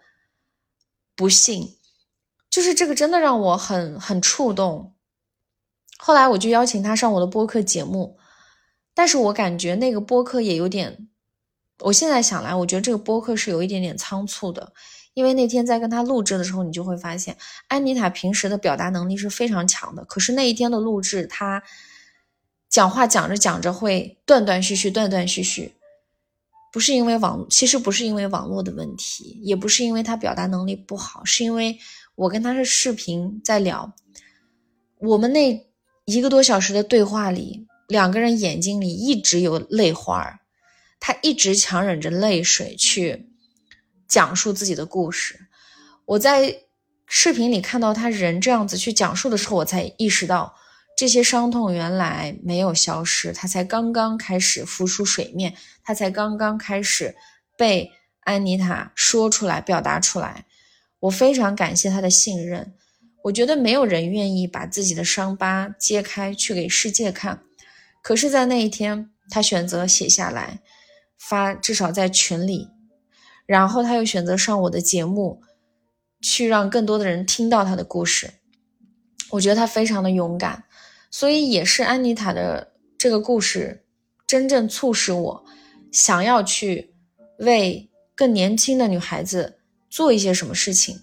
[1.16, 1.76] 不幸，
[2.50, 4.96] 就是这个真的让我很很触动。
[6.00, 8.18] 后来我就邀请他上我的播客节目，
[8.96, 11.10] 但是我感觉那个播客也有点，
[11.82, 14.74] 我现在想来，我觉得这个播客是有一点点仓促的，
[15.14, 21.64] 因为那天在跟他录制的时候，你就会发现安妮塔平时的表达能力是非常强的，可是那一天的录制，他。
[22.70, 25.76] 讲话讲着讲着会断断续续，断断续续，
[26.72, 31.78] 不是因为网，其实不是因为网络的问题，也不是因为他表达能力不好，是因为
[32.16, 33.94] 我跟他是视频在聊，
[34.98, 35.64] 我们那
[36.06, 40.40] 一个多小时的对话里，两个人眼睛里一直有泪花儿，
[41.00, 43.33] 他一直强忍着泪水去
[44.14, 45.48] 讲述自己的故事。
[46.06, 46.56] 我在
[47.08, 50.56] 视频里看到他人这样子去讲述的时候，我才意识到。
[50.96, 57.16] 这些伤痛原来没有消失，它才刚刚开始浮出水面，它才刚刚开始
[57.58, 60.46] 被安妮塔说出来、表达出来。
[61.00, 62.76] 我非常感谢他的信任。
[63.24, 67.42] 我觉得没有人愿意把自己的伤疤揭开去给世界看，
[68.04, 70.60] 可是，在那一天，他选择写下来
[71.18, 72.70] 发，至少在群里，
[73.46, 75.42] 然后他又选择上我的节目，
[76.22, 78.36] 去让更多的人听到他的故事。
[79.32, 80.66] 我觉得他非常的勇敢。
[81.12, 83.86] 所以也是安妮塔的这个故事，
[84.26, 85.46] 真正促使我
[85.92, 86.96] 想要去
[87.38, 89.60] 为更年轻的女孩子
[89.92, 91.00] 做一些什么事情。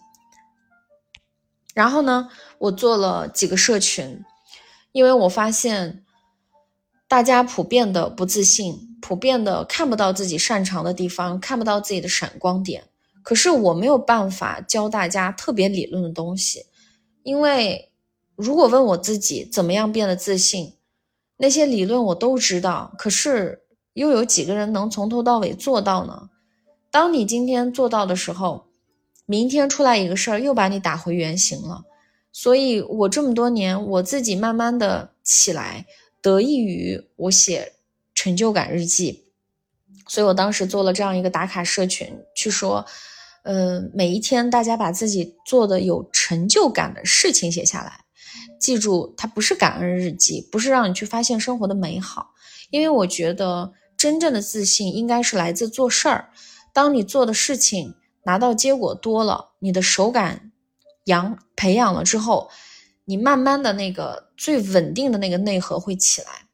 [1.74, 4.24] 然后呢，我做了几个社群，
[4.90, 6.05] 因为我发现
[7.07, 12.84] 大家普遍的不自信，普遍的看不到自己擅长的地方，看不到自己的闪光点。
[13.22, 16.66] 可是我没有办法教大家特别理论的东西，
[17.22, 17.86] 因为。
[18.36, 20.72] 如果问我自己怎么样变得自信，
[21.36, 23.60] 那些理论我都知道，可是
[23.92, 26.30] 又有几个人能从头到尾做到呢？
[26.90, 28.64] 当你今天做到的时候，
[29.26, 31.84] 明天出来一个事儿又把你打回原形了。
[32.32, 35.84] 所以，我这么多年我自己慢慢的起来，
[36.22, 37.74] 得益于我写
[38.20, 39.24] 成就感日记。
[40.06, 42.06] 所以我当时做了这样一个打卡社群，
[42.37, 42.85] 去说，
[43.44, 48.04] 呃，每一天大家把自己做的有成就感的事情写下来。
[48.61, 52.35] 记住，它不是感恩日记，不是让你去发现生活的美好，
[52.68, 56.28] 因为我觉得真正的自信应该是来自做事儿。
[56.74, 60.52] 当你做的事情拿到结果多了，你的手感
[61.04, 62.50] 养培养了之后，
[63.06, 66.49] 你慢慢的那个最稳定的那个内核会起来。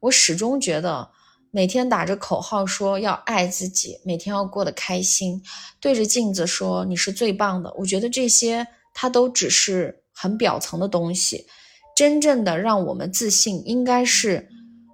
[0.00, 1.10] 我始终觉得，
[1.50, 5.42] 每天打着口号说要爱自己，每天要过得开心，
[5.80, 10.02] 对着镜子说你是最棒的，我觉得这些它都只是。
[10.20, 11.46] 很表层的东西，
[11.94, 14.48] 真正的让我们自信，应该是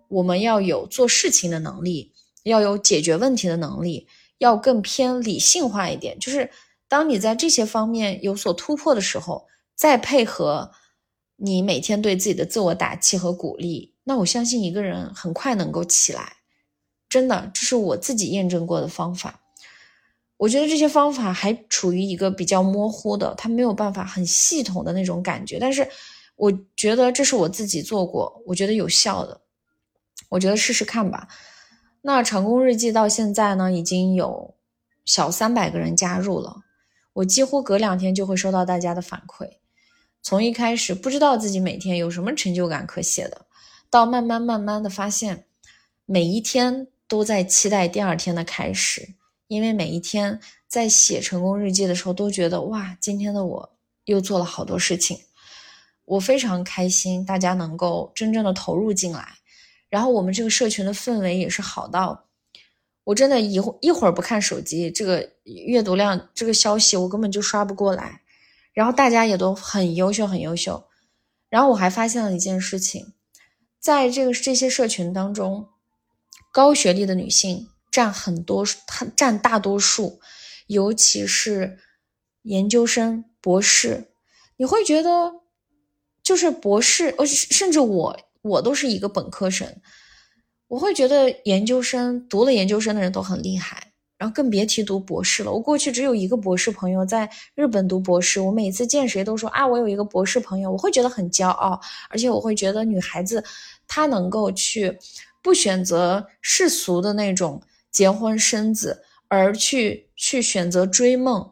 [0.09, 2.13] 我们要有做事情的能力，
[2.43, 6.19] 要有解决问题的能力，要更偏理性化一点。
[6.19, 6.51] 就是
[6.89, 10.73] 当你在这些方面有所突破的时候，再配合
[11.37, 16.37] 你每天对自己的自我打气和鼓励，那我相信一个人很快能够起来。
[17.09, 19.41] 真的，这是我自己验证过的方法。
[20.37, 25.59] 我觉得这些方法还处于一个比较模糊的，它没有办法很系统的那种感觉。
[25.59, 25.89] 但是，
[26.35, 29.41] 我觉得这是我自己做过，我觉得有效的，
[30.29, 31.29] 我觉得试试看吧。
[32.03, 34.57] 那成功日记到现在呢，已经有
[35.05, 36.57] 小三百个人加入了。
[37.13, 39.49] 我几乎隔两天就会收到大家的反馈，
[40.21, 43.44] 从一开始不知道自己每天有什么成就感可写的，
[43.95, 45.45] 到慢慢慢慢的发现，
[46.05, 49.15] 每一天都在期待第二天的开始。
[49.47, 53.77] 因为每一天在写成功日记的时候，都觉得哇，今天的我
[54.07, 55.17] 又做了好多事情，
[56.07, 59.29] 我非常开心，大家能够真正的投入进来，
[59.89, 62.25] 然后我们这个社群的氛围也是好到，
[63.05, 68.23] 我真的一一会儿不看手机，这个阅读量，这个消息我根本就刷不过来。
[68.73, 70.83] 然后大家也都很优秀，很优秀。
[71.49, 73.13] 然后我还发现了一件事情，
[73.85, 75.69] 在这个这些社群当中，
[76.51, 78.65] 高学历的女性占很多，
[79.15, 80.21] 占大多数，
[80.69, 81.77] 尤其是
[82.45, 84.09] 研究生、博士。
[84.57, 85.35] 你会觉得，
[86.23, 89.69] 就是博士，呃，甚至我，我都是一个本科生。
[90.69, 95.53] 我会觉得研究生读了研究生的人都很厉害，然后更别提读博士了。
[95.53, 101.79] 我过去只有一个博士朋友在日本读博士，我每次见谁都说啊，我有一个博士朋友，我会觉得很骄傲，
[102.09, 103.45] 而且我会觉得女孩子
[103.87, 104.99] 他能够去
[105.43, 111.51] 不选择世俗的那种结婚生子，而去去选择追梦，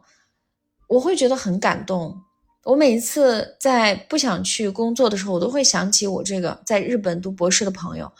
[0.87, 2.21] 我会觉得很感动。
[2.65, 8.11] 我每一次在不想去工作的时候，我都会想起我这个在日本读博士的朋友。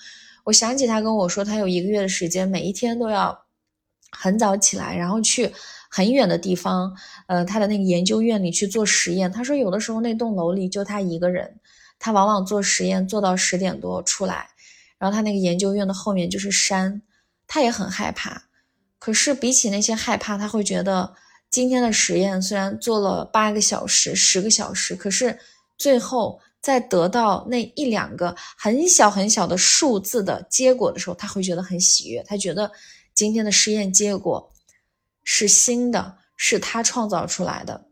[0.43, 3.45] 我想起他跟我说，他有一个月的时间，每一天都要
[4.11, 5.49] 很早起来，然后去
[5.89, 6.93] 很远的地方，
[7.27, 9.31] 呃，他的那个研究院里去做实验。
[9.31, 11.57] 他说，有的时候那栋楼里就他一个人，
[12.03, 14.49] 他往往做实验做到十点多出来，
[14.97, 17.01] 然后他那个研究院的后面就是山，
[17.47, 18.43] 他也很害怕。
[18.99, 21.15] 可是比起那些害怕，他会觉得
[21.49, 25.39] 今天的实验虽然做了八个小时、十个小时，可是
[25.77, 26.39] 最后。
[26.63, 32.23] 在得到那一两个很小很小的数字的结果的时候，他会觉得很喜悦。
[32.23, 32.71] 他觉得
[33.13, 34.49] 今天的实验结果
[35.25, 37.85] 是新的，是他创造出来的，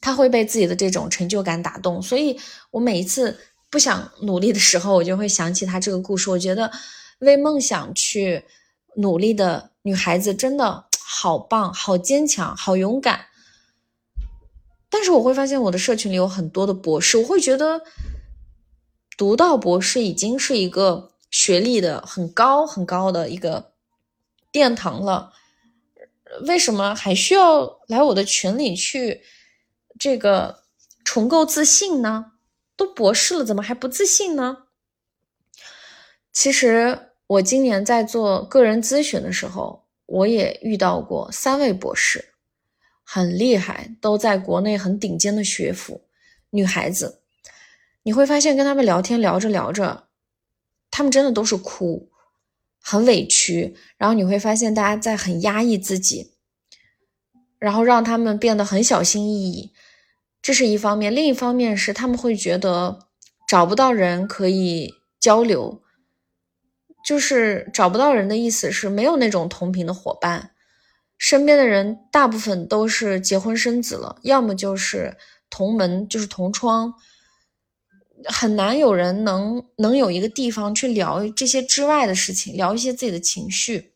[0.00, 2.00] 他会被自己的这种成就感打动。
[2.00, 2.38] 所以
[2.70, 3.38] 我每一次
[3.70, 6.30] 不想努力的时候，我就会想起他这个故事。
[6.30, 6.70] 我觉得
[7.20, 8.44] 为梦想去
[8.96, 13.26] 努力的女孩子真的好棒，好坚强，好勇敢。
[14.88, 17.82] 但是我会发现我的社群里有很多的博士，我会觉得
[19.16, 23.70] 读到博士已经是一个学历的很高很高的一个
[24.50, 25.32] 殿堂了，
[26.48, 29.20] 为什么还需要来我的群里去
[30.00, 30.62] 这个
[31.04, 32.32] 重构自信呢？
[32.74, 34.64] 都博士了，怎么还不自信呢？
[36.32, 42.32] 其实我今年在做个人咨询的时候，我也遇到过三位博士。
[43.04, 46.08] 很厉害，都在国内很顶尖的学府。
[46.48, 47.20] 女孩子，
[48.04, 50.08] 你会发现跟他们聊天聊着聊着，
[50.90, 52.10] 他们真的都是哭，
[52.80, 53.76] 很委屈。
[53.98, 56.32] 然后你会发现大家在很压抑自己，
[57.58, 59.74] 然后让他们变得很小心翼翼。
[60.42, 62.98] 这是一方面，另一方面是他们会觉得
[63.48, 65.82] 找不到人可以交流，
[67.04, 70.52] 就是找不到人的意思是没有那种同频的伙伴。
[71.18, 75.18] 身边的人大部分都是结婚生子了，要么就是
[75.50, 76.94] 同门，就是同窗，
[78.24, 83.92] 很难有人能能有一个地方去聊这些之外的事情，聊一些自己的情绪。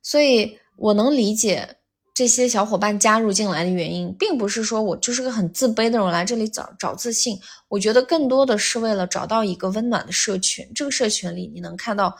[0.00, 1.76] 所以我能理解
[2.14, 7.38] 这些小伙伴加入进来的原因，并不是说我就是个很自卑的人来这里找找自信，
[7.68, 10.70] 我觉得更多的是为了找到一个温暖的社群。
[10.74, 12.16] 这个社群里，你能看到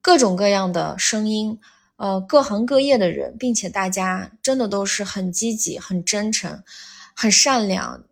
[0.00, 1.58] 各种各样的声音。
[1.98, 6.62] 呃，各行各业的人，并且大家真的都是很积极、很真诚、
[7.14, 8.04] 很善良，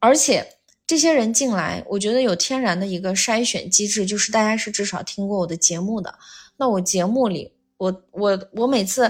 [0.00, 6.12] 而且这些人进来，我觉得有天然的一个筛选机制，就是大家是至少听过我的节目的。
[6.56, 9.08] 那我节目里，我我我每次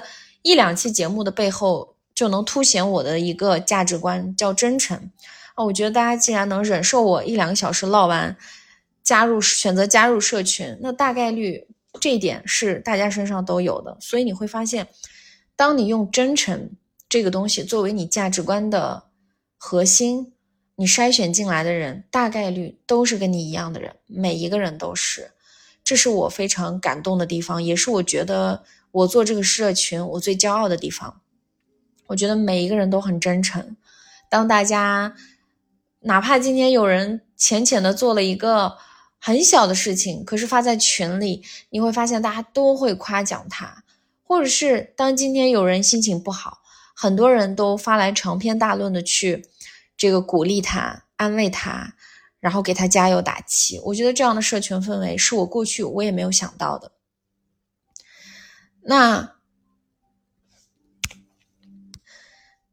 [0.48, 4.96] 一两期节目的背后，就能凸显我的一个价值观，叫真诚
[5.54, 5.62] 啊。
[5.62, 8.34] 我觉得大家既然能忍受我一两个小时唠完，
[9.02, 11.66] 加入选择加入社群，那大概率。
[12.00, 14.86] 这一点是大家身上都有的，所以你会发现，
[15.56, 16.70] 当你用真诚
[17.08, 19.02] 这个东西作为你价值观的
[19.56, 20.32] 核心，
[20.76, 25.32] 你筛选进来的人大概率都是跟你一样的人，每一个人都是。
[25.82, 31.20] 这是我非常感动的地方，也是我觉得我做这个社群我最骄傲的地方。
[32.08, 33.76] 我觉得每一个人都很真诚。
[34.28, 35.14] 当大家
[36.00, 38.78] 哪怕今天有人浅浅的做了一个。
[39.20, 43.82] 很小的事情，可是发在群里，你会发现大家都会夸奖他，
[44.22, 46.58] 或者是当今天有人心情不好，
[46.94, 49.44] 很多人都发来长篇大论的去
[49.96, 51.94] 这个鼓励他、安慰他，
[52.38, 53.80] 然后给他加油打气。
[53.86, 56.92] 我觉得这样的社群氛围是我过去我也没有想到的。
[58.88, 59.34] 那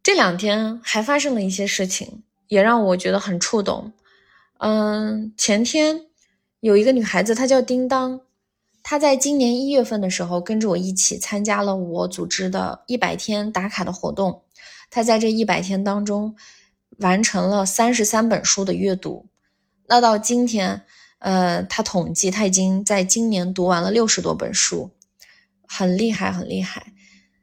[0.01, 3.91] 这两天还发生了一些事情，也让我觉得很触动。
[4.59, 6.05] 嗯，前天。
[6.61, 8.21] 有一个女孩子，她叫叮当，
[8.81, 14.41] 她在今年一月份的时候跟着我一起参加了我组织的一百天打卡的活动。
[14.89, 16.35] 她在这一百天当中
[16.97, 19.27] 完成了三十三本书的阅读。
[19.87, 20.81] 那到今天，
[21.19, 24.94] 呃，她统计她已经在今年读完了六十多本书。
[25.77, 26.93] 很厉害，很厉害。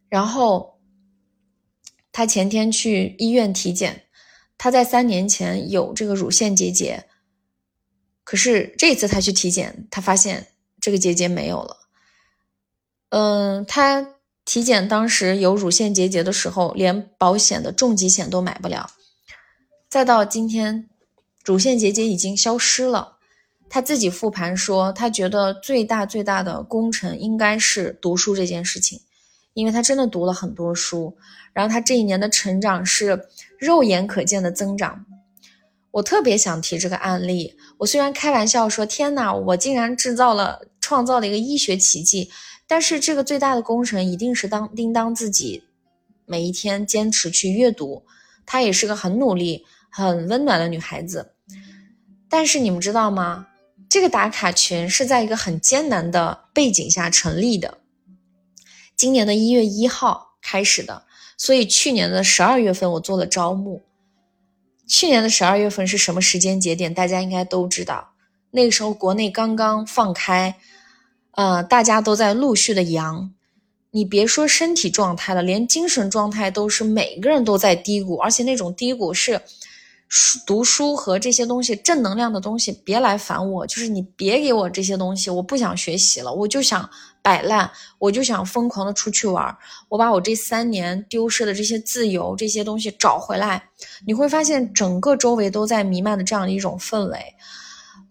[0.08, 0.80] 然后
[2.12, 4.04] 他前天去医院体检，
[4.56, 7.04] 他在三年前有这个乳腺结节，
[8.24, 10.46] 可是这次他去体检，他发现
[10.80, 11.76] 这个结节没有了。
[13.10, 14.16] 嗯，他
[14.46, 18.90] 体检当时有乳腺结节的时候，连保险的重疾险都买不了。
[19.90, 20.88] 再到今天，
[21.44, 23.11] 乳腺结节已经消失了。
[23.74, 29.00] 他自己复盘说，他觉得最大最大的功臣应该是读书这件事情，
[29.54, 31.16] 因为他真的读了很多书，
[31.54, 35.06] 然后他这一年的成长是肉眼可见的增长。
[35.90, 37.56] 我特别想提这个案例。
[37.78, 42.30] 我虽然开玩笑说，天哪，我竟然制造了、创造了一个医学奇迹，
[42.66, 45.64] 但是这个最大的功臣一定是当叮当自己
[46.26, 48.02] 每一天坚持去阅读。
[48.44, 51.32] 她也是个很努力、很温暖的女孩子。
[52.28, 53.46] 但是你们知道吗？
[53.92, 57.76] 这个打卡群是在一个很艰难的背景下成立的，
[58.96, 61.04] 今年的一月一号开始的，
[61.36, 63.82] 所以去年的十二月份我做了招募。
[64.88, 66.94] 去年的十二月份是什么时间节点？
[66.94, 68.14] 大家应该都知道，
[68.52, 70.54] 那个时候国内刚刚放开，
[71.32, 73.34] 呃，大家都在陆续的阳，
[73.90, 79.42] 你别说身体状态了，连精神状态都是每个人都在低谷，而且那种低谷是。
[80.14, 83.66] 书读书和这些东西，正能量的东西，别来烦我。
[83.66, 86.86] 就是你别给我这些东西，我不想学习了，我就想
[87.22, 89.56] 摆烂，我就想疯狂的出去玩。
[89.88, 93.70] 我把我这三年丢失的这些自由这些东西找回来。
[94.06, 97.18] 你会发现，整个周围都在弥漫的这样的一种氛围，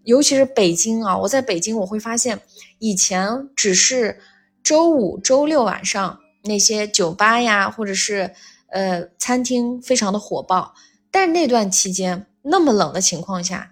[0.05, 1.15] 尤其是北京啊！
[1.15, 2.41] 我在北京，我会发现，
[2.79, 4.19] 以前只是
[4.63, 8.33] 周五、周六晚上那些酒吧呀，或者是
[8.71, 10.73] 呃餐厅，非常的火爆。
[11.11, 13.69] 但是那段期间那么冷的情况下，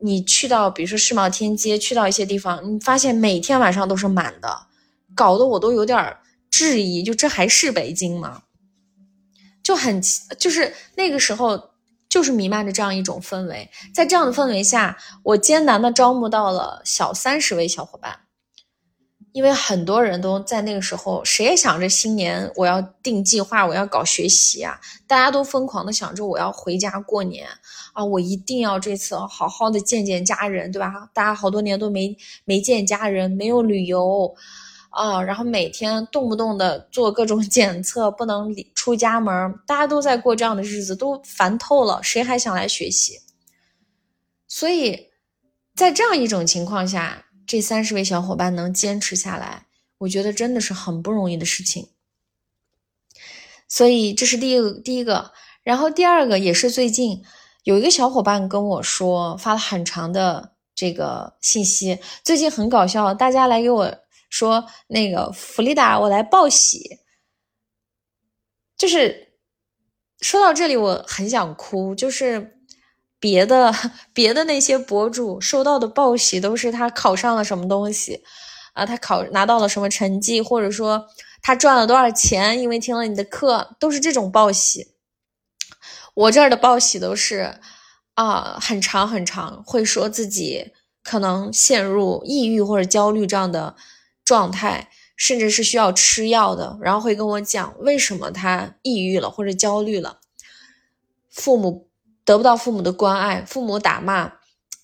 [0.00, 4.66] 你去到比如说世贸天阶，去到一些地方，你发现每天晚上都是满的，
[5.14, 6.16] 搞得我都有点
[6.50, 8.42] 质疑，就这还是北京吗？
[9.62, 10.02] 就很
[10.38, 11.70] 就是那个时候
[12.08, 18.18] 就是弥漫着这样一种氛围，在这样的氛围下，我艰难的招募到了小三十位小伙伴。
[19.32, 24.80] 因为很多人都在那个时候，谁也想着新年我要定计划，我要搞学习啊！
[25.06, 27.46] 大家都疯狂的想着我要回家过年
[27.92, 31.08] 啊，我一定要这次好好的见见家人，对吧？
[31.14, 34.34] 大家好多年都没没见家人，没有旅游
[34.90, 43.20] 啊，然后每天动不动的做各种 检测，不能出家门，大家都在过这样的日子，都烦透了，谁还想来学习？
[44.48, 45.08] 所以
[45.76, 47.26] 在这样一种情况下。
[47.50, 49.66] 这三十位小伙伴能坚持下来，
[49.98, 51.88] 我觉得真的是很不容易的事情。
[53.66, 55.32] 所以这是第一个，第一个。
[55.64, 57.24] 然后第二个也是最近
[57.64, 61.98] 有一个小伙伴跟我说，发了很长的这个信息。
[62.22, 63.92] 最近很搞笑，大家来给我
[64.28, 67.00] 说那个弗里达，我来报喜。
[68.76, 69.32] 就是
[70.20, 72.59] 说到这里，我很想哭，就是。
[73.20, 73.72] 别的
[74.14, 78.24] 别的那些博主收到的报喜都是他考上了什么东西，
[78.72, 81.06] 啊，他考拿到了什么成绩，或者说
[81.42, 84.94] 他赚了多少钱，因为听了你的课，都是这种报喜。
[86.14, 87.60] 我这儿的报喜都是
[88.14, 90.72] 啊，很长很长，会说自己
[91.04, 93.76] 可能陷入抑郁或者焦虑这样的
[94.24, 100.20] 状态，甚至是需要吃药的，然后会跟我讲为什么他抑郁了或者焦虑了，
[101.28, 101.89] 父母。
[102.30, 104.32] 得不到父母的关爱，父母打骂，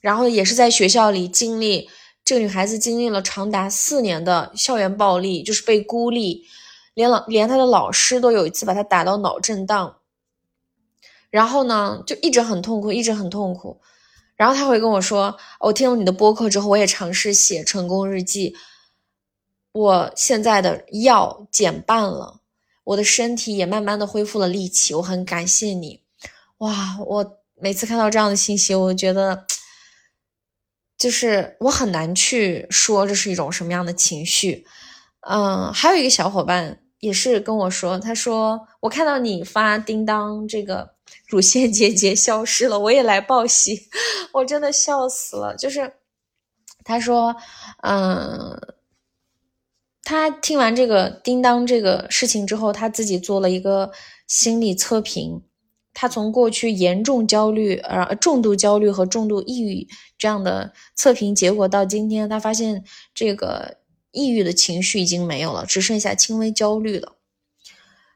[0.01, 1.88] 然后也是在学校里经历。
[2.24, 6.42] 这个女孩子经历了长达四年的校园暴力，就是被孤立，
[6.94, 9.99] 连老连她的老师都有一次把她打到脑震荡。
[11.30, 13.80] 然后呢，就一直很痛苦，一直很痛苦。
[14.34, 18.57] 然后她会跟我说：“我听了你的播客之后，我也尝试写成功日记。
[19.70, 22.40] 我现在的药减半了，
[22.82, 24.94] 我的身体也慢慢的恢复了力气。
[24.94, 26.01] 我很感谢你。”
[26.59, 29.47] 哇，我每次看到这样的信息，我觉得
[30.97, 34.67] 就是我很难去说这是一种什么样的情绪。
[35.21, 40.95] 嗯，还有一个小伙伴也是跟我说，他说我看到你发叮当这个
[41.27, 43.89] 乳腺结节 消失了，我也来报喜，
[44.33, 45.55] 我真的笑死了。
[45.57, 45.93] 就是
[46.85, 47.37] 他说，
[47.83, 48.59] 嗯，
[50.03, 53.93] 他听完这个叮当这个事情之后，他自己做了一个
[54.27, 55.43] 心理测评。
[55.99, 59.88] 他从过去严重焦虑、呃重度焦虑和重度抑郁
[60.18, 62.84] 这样的测评结果，到今天他发现
[63.14, 63.78] 这个
[64.12, 67.14] 抑郁的情绪已经没有了，只剩下轻微焦虑了。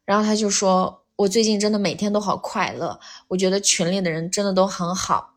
[0.05, 5.37] 然后他就说：“我最近真的每天都好快乐，我觉得群里的人真的都很好，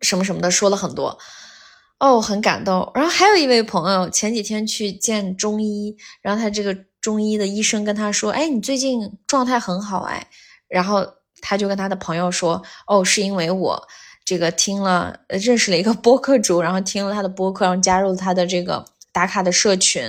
[0.00, 1.16] 什么什么的说了很多。”
[2.00, 2.90] 哦，很感动。
[2.92, 10.26] 然后还有一位朋友前几天去见中医，然后他这个中医的医生跟他说：“哎，你最近状态很好哎。”
[10.66, 11.06] 然后
[11.40, 13.88] 他就跟他的朋友说：“哦，是因为我
[14.24, 20.02] 这个听了认识了一个播客主，然后听了他的播客，然后加入他的这个打卡的社群，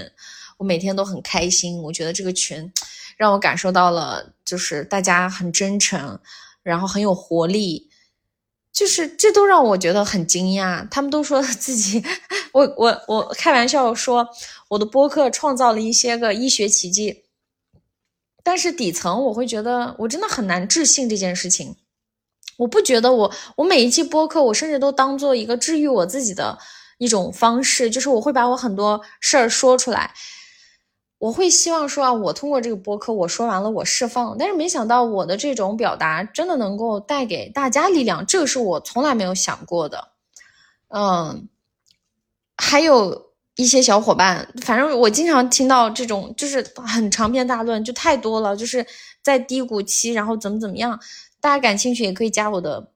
[0.57, 1.81] 我每天都很开心。
[1.83, 2.71] 我觉得这个群
[3.17, 6.19] 让我感受到了，就是大家很真诚，
[6.63, 7.89] 然后很有活力。”
[8.73, 12.01] 就是这都让我觉得很惊讶，他们都说自己，
[12.53, 14.25] 我我我开玩笑说
[14.69, 17.20] 我的播客创造了一些个医学奇迹，
[18.43, 21.75] 但是底层我会觉得我真的很难置信这件事情，
[22.57, 26.57] 我不觉得我我每一期播客我甚至都当做一个治愈我自己的
[26.97, 30.13] 一种方式，就是我会把我很多事儿说出来。
[31.17, 34.35] 我会希望说啊，我通过这个播客，我说完了，我释放。
[34.39, 40.07] 但是没想到我的这种表达真的能够带给大家力量，这个是我从来没有想过的。
[40.87, 41.47] 嗯，
[42.57, 43.30] 还有
[43.61, 48.85] 一些小伙伴，反正我经常听到这种，就是很长篇大论，就太多了，就是
[49.21, 50.99] 在低谷期，然后怎么怎么样。
[51.39, 52.91] 大家感兴趣也可以加我的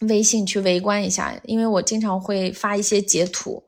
[0.00, 3.64] 微信去围观一下，因为我经常会发一些截图。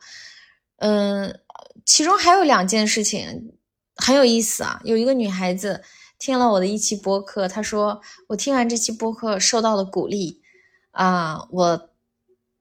[0.79, 1.39] 嗯，
[1.85, 3.53] 其中还有两件事情。
[3.97, 4.81] 很有意思啊！
[4.83, 5.81] 有一个女孩子
[6.19, 10.43] 听了我的一期播客，她说我听完这期播客受到了鼓励
[10.91, 11.91] 啊，我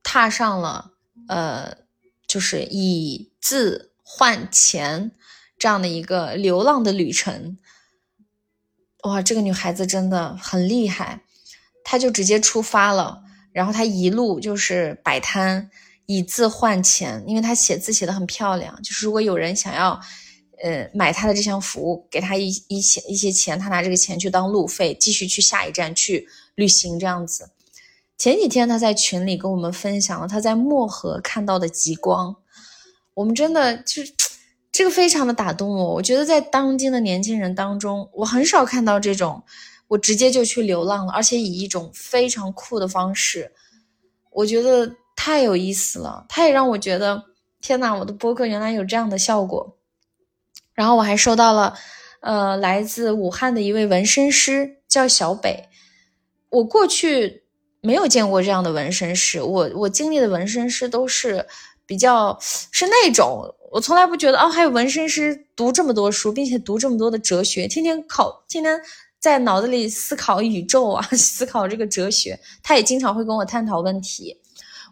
[0.04, 0.92] 踏上了
[1.28, 1.76] 呃，
[2.34, 5.12] 就是以字换钱
[5.60, 7.60] 这样的一个流浪的旅程。
[9.04, 11.22] 哇，这个女孩子真的很厉害，
[11.84, 13.22] 她就直接出发了，
[13.52, 15.70] 然后她一路就是摆摊
[16.08, 20.02] 以字换钱，因为她写字写的很漂亮，就是如果有人想要。
[20.64, 26.26] 呃，买他的这项服务，给他一一些一些钱，他拿这个钱去当路费，继续去下一站去
[26.56, 27.50] 旅行这样子。
[28.24, 32.34] 前几天他在群里跟我们分享了他在漠河看到的极光，
[33.16, 34.14] 我们真的就是
[34.72, 35.96] 这个非常的打动我。
[35.96, 39.44] 我觉得在当今的年轻人当中，我很少看到这种，
[39.90, 43.52] 我直接就去流浪了，而且以一种非常酷的方式，
[44.30, 46.26] 我觉得太有意思了。
[46.30, 47.26] 他也让我觉得，
[47.60, 49.76] 天呐，我的播客原来有这样的效果。
[50.74, 51.74] 然后我还收到了，
[52.22, 55.68] 呃，来自武汉的一位纹身师，叫小北。
[56.52, 57.43] 我过去
[57.84, 61.46] 没有见过这样的纹身师，我我经历的纹身师都是
[61.86, 68.80] 比较是那种，我从来不觉得哦，还有纹身师读这么多书，并且读这么多的哲学，天天考，天天
[69.20, 72.40] 在脑子里思考宇宙啊， 思考这个哲学。
[72.64, 74.40] 他也经常会跟我探讨问题。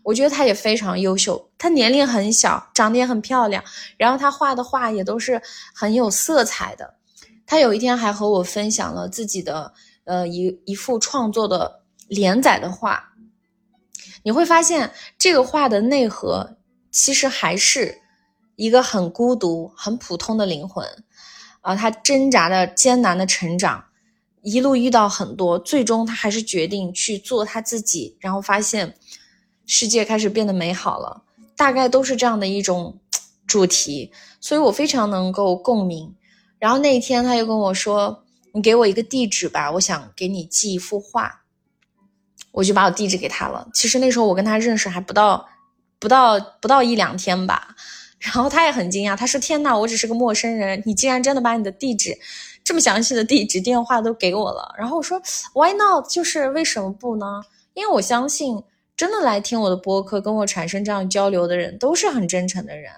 [0.04, 3.64] 我觉得他也非常优秀，他年龄很小，长得也很漂亮，
[3.98, 5.42] 然后他画的画也都是
[5.74, 6.96] 很有色彩的。
[7.46, 9.72] 他有一天还和我分享了自己的
[10.04, 11.81] 呃一一幅创作的
[12.12, 13.14] 连载的画，
[14.24, 16.58] 你会发现这个画的内核
[16.92, 18.02] 其实还是
[18.58, 20.86] 一个很孤独、很普通的灵魂
[21.62, 23.86] 啊，他挣扎的艰难的成长，
[24.42, 28.96] 一路遇到很多，最终他还是决定去做他自己，然后发现。
[29.68, 31.24] 世界开始变得美好了，
[31.56, 33.00] 大概都是这样的一种
[33.48, 36.14] 主题，所以我非常能够共鸣。
[36.60, 41.41] 然后那一天他又跟我说：“你给我一个地址吧，我想给你寄一幅画。”
[42.52, 43.68] 我就把我地址给他了。
[43.74, 45.48] 其实那时候我跟他认识还不到
[46.00, 47.76] 不到不到一两天吧，
[48.20, 52.18] 然后他也很惊讶，他说：“天呐，我只是个陌生人，你竟然真的把你的地址
[52.64, 55.22] 这么详细的地址电话都给我了。”然后我说
[55.54, 56.10] ：“Why not？
[56.10, 57.44] 就是为什么不呢？
[57.74, 58.64] 因为我相信。”
[58.98, 62.92] 真的来听我的播客，跟我产生这样交流的人，都是很真诚的人。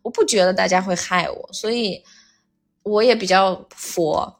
[0.00, 2.02] 我不觉得大家会害我，所以
[2.82, 4.39] 我也比较佛，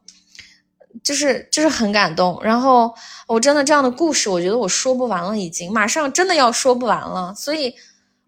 [1.03, 2.39] 就是就是很感动。
[2.43, 2.95] 然后
[3.27, 7.35] 我真的这样的故事，我觉得我说不完了，已经马上真的要说不完了。
[7.35, 7.75] 所以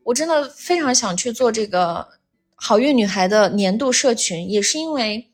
[0.04, 2.08] 我真的非常想去做这个
[2.54, 5.32] 好运女孩的年度社群，也是因为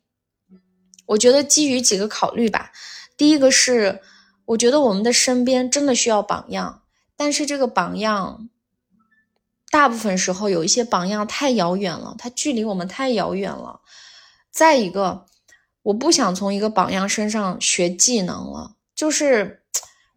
[1.07, 2.73] 我觉得基于几个考虑吧。
[3.17, 4.01] 第一个是，
[4.45, 6.83] 我觉得我们的身边真的需要榜样。
[7.17, 8.49] 但是这个榜样，
[9.71, 13.81] 大部分时候有一些榜样太遥远了，它距离我们太遥远了。
[14.51, 15.27] 再一个，
[15.89, 19.63] 我不想从一个榜样身上学技能了，就是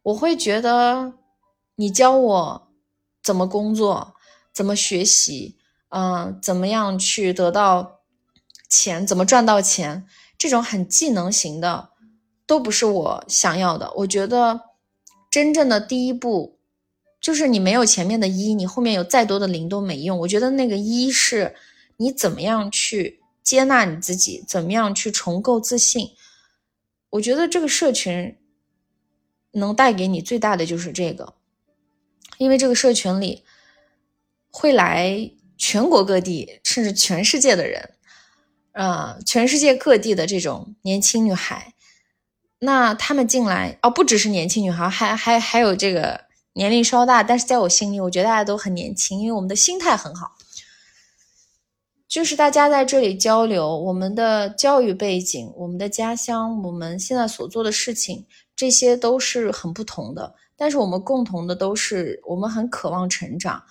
[0.04, 1.14] 我会觉得
[1.76, 2.68] 你教我
[3.24, 4.14] 怎么工作，
[4.54, 5.56] 怎么学习，
[5.90, 8.00] 嗯，怎么样去得到
[8.68, 10.06] 钱，怎么赚到钱，
[10.38, 11.92] 这种很技能型的
[12.46, 13.94] 都不是我想要的。
[13.96, 14.60] 我觉得
[15.30, 16.58] 真正的第一步。
[17.22, 20.18] 就是你没有前面的一，你后面有再多的零都没用。
[20.18, 21.56] 我觉得那个一是
[21.98, 26.12] 你怎么样去接纳你自己，怎么样去重构自信。
[27.12, 28.38] 我觉得这个社群
[29.52, 31.34] 能带给你最大的就是这个，
[32.38, 33.44] 因为这个社群里
[34.50, 37.96] 会来全国各地甚至全世界的人，
[38.72, 41.74] 呃，全世界各地的这种年轻女孩，
[42.60, 50.38] 那他们进来哦，不只是年轻女孩，还还还有这个年龄稍大，但是在我心里，我觉得大家都很年轻，因为我们的心态很好。
[52.12, 60.36] 就是大家在这里交流，我们的教育背景、我们的家乡、我们现在所做的事情，这些都是很不同的。
[60.58, 63.64] 但是我们共同的都是，我们很渴望成长。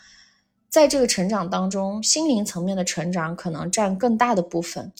[0.70, 4.90] 在这个成长当中，心灵层面的成长可能占更大的部分。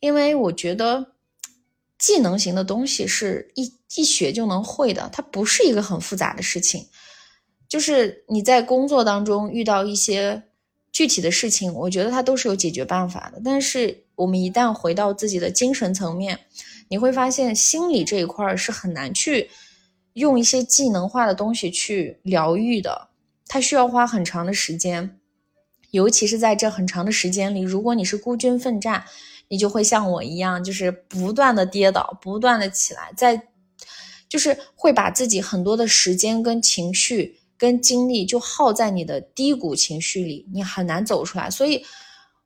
[0.00, 1.08] 因为我觉得，
[1.98, 6.86] 技能型的东西是一一学就能会的，它不是一个很复杂的事情。
[7.68, 10.44] 就是你在工作当中遇到一些。
[10.98, 13.40] 具体的事情，我觉得它都是有解决办法的。
[13.44, 16.36] 但是我们一旦回到自己的精神层面，
[16.88, 19.48] 你会发现心理这一块是很难去
[20.14, 23.10] 用一些技能化的东西去疗愈的。
[23.46, 25.20] 它需要花很长的时间，
[25.92, 29.04] 尤其是在这很长的时间里，如果你是孤军奋战，
[29.46, 33.40] 你就会像我一样，就是不断的跌倒，不断的起来，在
[34.28, 37.37] 就是会把自己很多的时间跟情绪。
[37.58, 41.50] 跟精力就耗在你的低谷情绪里，你很难走出来。
[41.50, 41.84] 所以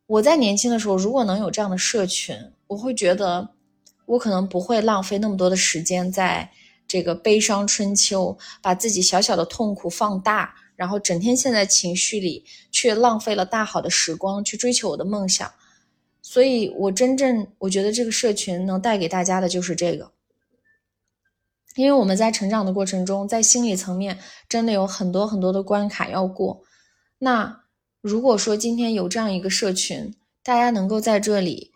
[0.07, 2.35] 我在年轻的时候，如果能有这样的社群，
[2.67, 3.51] 我会觉得
[4.07, 6.51] 我可能不会浪费那么多的时间在
[6.89, 15.51] 这个悲伤春秋，把自己小小的痛苦放大，然后整天陷在情绪里，却浪费了大好的时光去追求我的梦想。
[16.21, 20.11] 所以，我真正我觉得这个社群能带给大家的就是这个。
[21.75, 24.19] 因为我们在成长的过程中，在心理层面
[24.49, 26.63] 真的有很多很多的关卡要过。
[27.19, 27.63] 那
[28.01, 31.71] 如果说今天有这样一个社群，大家能够在这里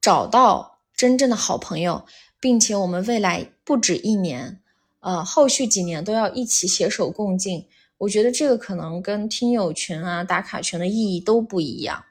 [0.00, 2.06] 找到真正的好朋友，
[2.40, 4.60] 并且我们未来不止一年，
[5.00, 7.66] 呃，后续几年都要一起携手共进，
[7.98, 12.04] 我觉得这个可能跟听友群啊、打卡群的意义都不一样。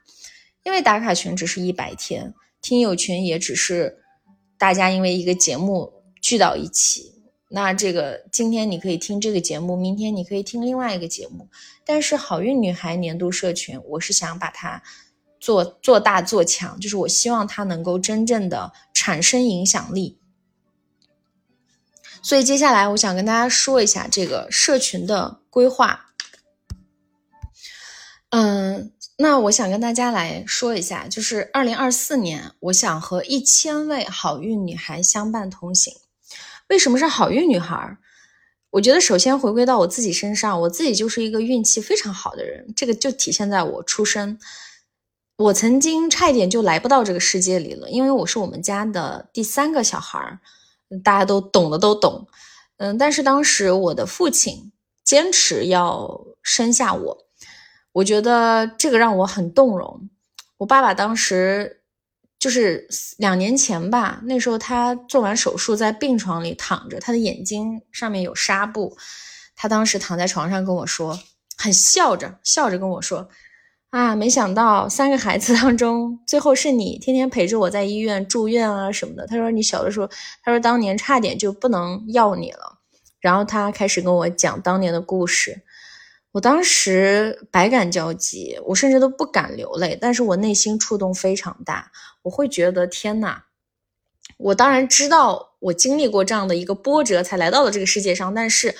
[0.62, 3.98] 因为打卡群只是一百天，听友群也只是
[4.56, 7.11] 大家因为一个节目聚到一起。
[7.54, 11.48] 那这个今天你可以听这个节目，明天你可以听另外一个节目。
[11.84, 14.82] 但是好运女孩年度社群，我是想把它
[15.38, 20.18] 做做大做强，就是我希望它能够真正的产生影响力。
[22.22, 26.06] 所以接下来我想跟大家说一下这个社群的规划。
[28.30, 35.92] 嗯，那我想跟大家来说一下，就是二零二四年，我想和一千位好运女孩相伴同行。
[36.72, 37.98] 为什么是好运女孩？
[38.70, 42.72] 我觉得首先回归到我自己身上，我自己就是一个运气非常好的人。
[42.74, 44.38] 这个就体现在我出生，
[45.36, 50.38] 我曾经差一点就来不到这个世界里了，因为我是我们家的第三个小孩
[51.04, 52.26] 大家都懂的都懂。
[52.78, 54.72] 嗯，但是当时我的父亲
[55.04, 57.18] 坚持要生下我，
[57.92, 60.08] 我觉得这个让我很动容。
[60.56, 61.81] 我爸爸当时。
[62.42, 62.88] 就是
[63.18, 68.96] 两年前吧，那时候他做完手术，在病床里躺着，他的眼睛上面有纱布。
[69.54, 71.20] 他当时躺在床上跟我说，
[71.56, 73.28] 很笑着笑着跟我说
[73.90, 80.08] ：“啊，没想到三个孩子当中，最后是你天天陪着我在医院住院啊什么的。”他说：“你小的时候，
[80.42, 82.80] 他说当年差点就不能要你了。”
[83.22, 85.62] 然后他开始跟我讲当年的故事。
[86.32, 91.92] 我当时百感交集，我甚至都不敢流泪，但是我内心触动非常大。
[92.22, 93.44] 我会觉得天哪！
[94.38, 98.74] 我当然知道我经历过这样的一个波折，才来到了这个世界上，但是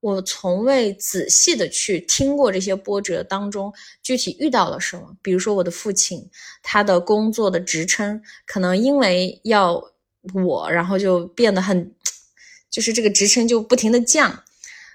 [0.00, 5.16] 我从未仔细的去听过这些波折当中具体遇到了什么。
[5.22, 6.30] 比如说我的父亲，
[6.62, 9.82] 他的工作的职称可能因为要
[10.34, 11.92] 我，然后就变得很，
[12.70, 14.44] 就是这个职称就不停的降。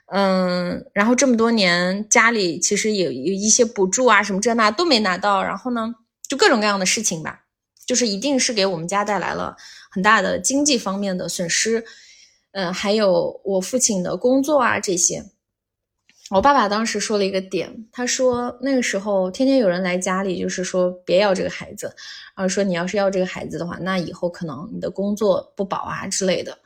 [0.09, 5.93] 嗯，然后这么多年家里其实有有一些补助啊，什么这那都没拿到，然后呢，
[6.29, 7.41] 就各种各样的事情吧，
[7.85, 9.57] 就是一定是给我们家带来了
[9.91, 11.83] 很大的经济方面的损失。
[12.53, 15.25] 嗯，还有我父亲的工作啊这些，
[16.29, 21.93] 我爸爸当时说了一个点，他说那个时候天天有人来家里，就是说别要这个孩子，
[22.33, 26.57] 然后说你要是要这个孩子的话，那以后可能你的工作不保啊之类的。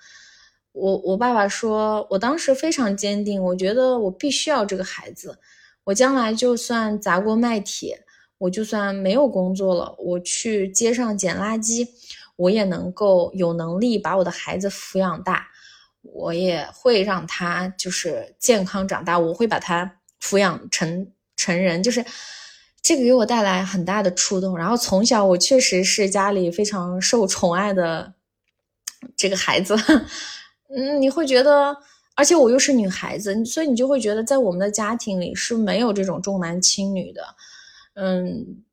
[0.74, 5.38] 我我爸爸说，我当时非常坚定，我觉得我必须要这个孩子，
[5.84, 8.06] 我将来就算砸锅卖铁，
[8.38, 11.90] 我就算没有工作了，我去街上捡垃圾，
[12.38, 15.48] 我也能够有能力把我的孩子抚养大，
[16.04, 22.06] 我也会让他就是健康长大，我会把他抚养成成人，就是
[22.82, 24.58] 这个给我带来很大的触动。
[24.58, 28.14] 然后从小我确实是家里非常受宠爱的
[29.18, 29.76] 这个孩子。
[30.76, 31.76] 嗯，你会觉得，
[32.16, 37.24] 而且我又是女孩子，所以你就会觉得，在我们的家庭里是没有这种重男轻女的。
[37.96, 38.64] 嗯，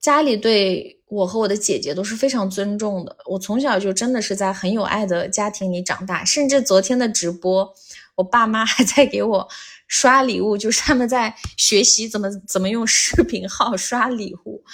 [0.00, 3.14] 家里对我和我的姐姐都是非常尊重的。
[3.26, 7.70] 我从小就真的是在很有爱的家庭里长大，甚至昨天的直播，
[8.14, 9.46] 我爸妈还在给我
[9.86, 14.64] 刷礼物，就是他们在学习怎么怎么用视频号刷礼物，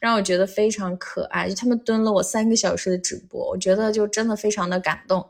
[0.00, 1.48] 让我觉得非常可爱。
[1.48, 5.28] 就他们蹲了我三个小时的直播，我觉得就真的非常的感动。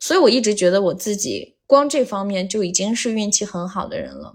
[0.00, 4.34] 所以我一直觉得我自己光这方面就已经是运气很好的人了。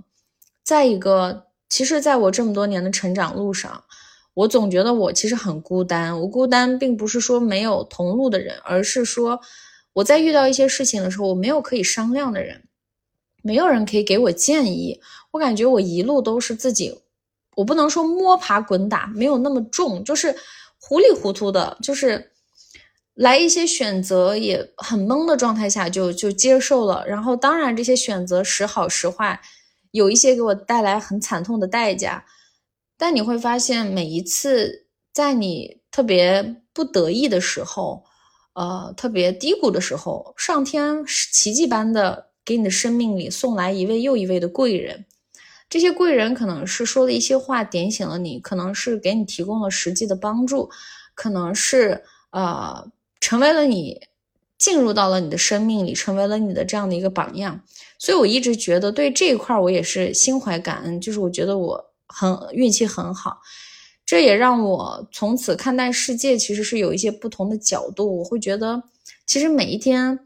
[0.63, 1.43] 再一个。
[1.67, 3.83] 其实，在我这么多年的成长路上，
[4.35, 6.17] 我总觉得我其实很孤单。
[6.21, 9.41] 我孤单，并不是说没有同路的人，而是说
[9.93, 12.65] 我在遇到一些事情的时候，我没有可以商量的人，
[13.41, 15.01] 没有人可以给我建议。
[15.31, 17.01] 我感觉我一路都是自己，
[17.55, 20.33] 我不能说摸爬滚打，没有那么重，就是
[20.79, 22.31] 糊里糊涂的，就是
[23.15, 27.05] 来一些选择也很懵的状态下就就接受了。
[27.07, 29.41] 然后，当然这些选择时好时坏。
[29.91, 32.25] 有一些给我带来很惨痛的代价，
[32.97, 38.03] 但你会发现，每一次在你特别不得意的时候，
[38.55, 45.05] 呃，特别低谷的时候，上天奇迹般的给你的生命里送来一位又一位的贵人。
[45.69, 50.69] 这些贵人可能是说了一些话点醒了你，可能是给你提供了实际的帮助，
[51.13, 52.85] 可能是呃
[53.25, 53.99] 成为了你
[54.59, 57.59] 进入到了你的生命里，成为了你的这样的一个榜样。
[57.97, 61.01] 所以，我一直觉得对这一块，我也是心怀感恩。
[61.01, 63.39] 就是我觉得我很运气很好，
[64.05, 68.19] 这也让我从此看待世界其实是有一些不同的角度。
[68.19, 68.79] 我会觉得，
[69.25, 70.19] 其实每一天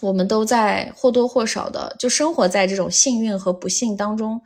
[0.00, 4.42] 我们都在或多或少的就生活在这种幸运和不幸当中。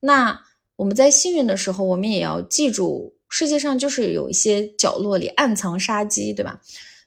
[0.00, 0.36] 那
[0.74, 6.60] 我们在幸运的时候，我们也要记住，世界上就是有一些角落里暗藏杀机，对吧？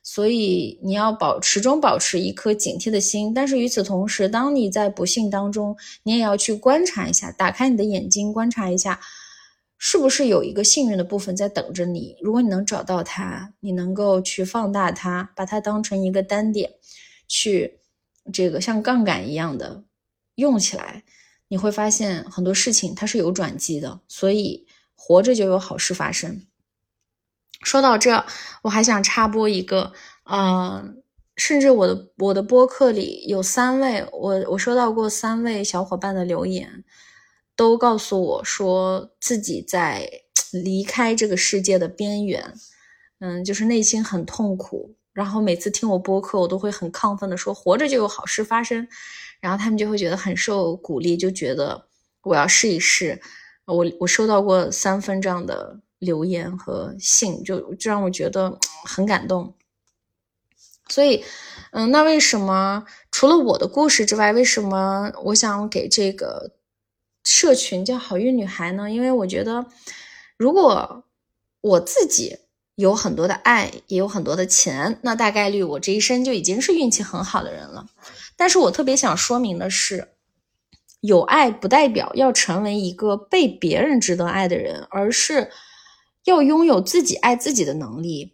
[0.10, 9.02] 所以你要保始终保持一颗警惕的心，但是与此同时，当你在不幸当中，你也要去观察一下，打开你的眼睛，观察一下，
[9.78, 12.16] 是不是有一个幸运的部分在等着你。
[12.22, 16.72] 如果你能找到它，你能够去放大它，把它当成一个单点，
[17.28, 17.82] 去
[18.32, 19.84] 这个像杠杆一样的
[20.36, 21.04] 用起来，
[21.50, 24.00] 你会发现很多事情它是有转机的。
[24.08, 26.44] 所以活着就有好事发生。
[27.64, 28.24] 说到这，
[28.62, 29.92] 我还想插播一个，
[30.30, 31.02] 嗯，
[31.36, 36.84] 甚至我的我的播客里有三位，我我收到过三位小伙伴的留言，
[37.56, 40.10] 都告诉我说自己在
[40.52, 42.54] 离开这个世界的边缘，
[43.20, 48.88] 嗯，就是内心很痛苦，然后每次听我播客，我都会很亢奋的说活着就有好事发生，
[49.42, 51.88] 然后他们就会觉得很受鼓励，就觉得
[52.22, 53.20] 我要试一试，
[53.66, 55.80] 我我收到过三分这样的。
[56.00, 59.56] 留言和信就就让我觉得很感动，
[60.88, 61.24] 所以，
[61.72, 66.52] 嗯，那为什么除了我的故事之外，为什么我想给这个
[67.24, 68.92] 社群叫好运女孩呢？
[68.92, 69.66] 因为我觉得，
[70.38, 71.04] 如果
[71.62, 72.38] 我自己
[72.76, 77.88] 有很多的爱，也有很多的钱，那大概率我这一生就已经是运气很好的人了。
[78.36, 80.10] 但是我特别想说明的是，
[81.02, 85.50] 有爱不代表要成为一个被别人值得爱的人，而是。
[86.28, 88.34] 要拥有自己爱自己的能力，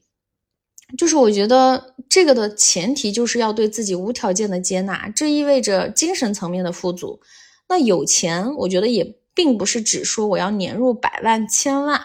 [0.97, 7.21] 就是我觉得这个的前提就是要对自己无条件的接纳，这意味着精神层面的富足。
[7.69, 12.01] 那有钱，我觉得也并不是只说我要年入百万千万，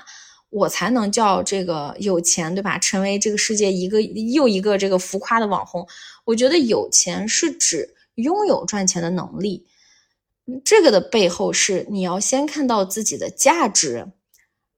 [0.51, 2.79] 我才能叫这个有钱，对吧？
[2.79, 5.89] 成为这个世界一个又一个这个浮夸的网红。
[6.27, 9.67] 我觉得有钱是指拥有赚钱的能力，
[10.63, 14.07] 这个的背后是你要先看到自己的价值，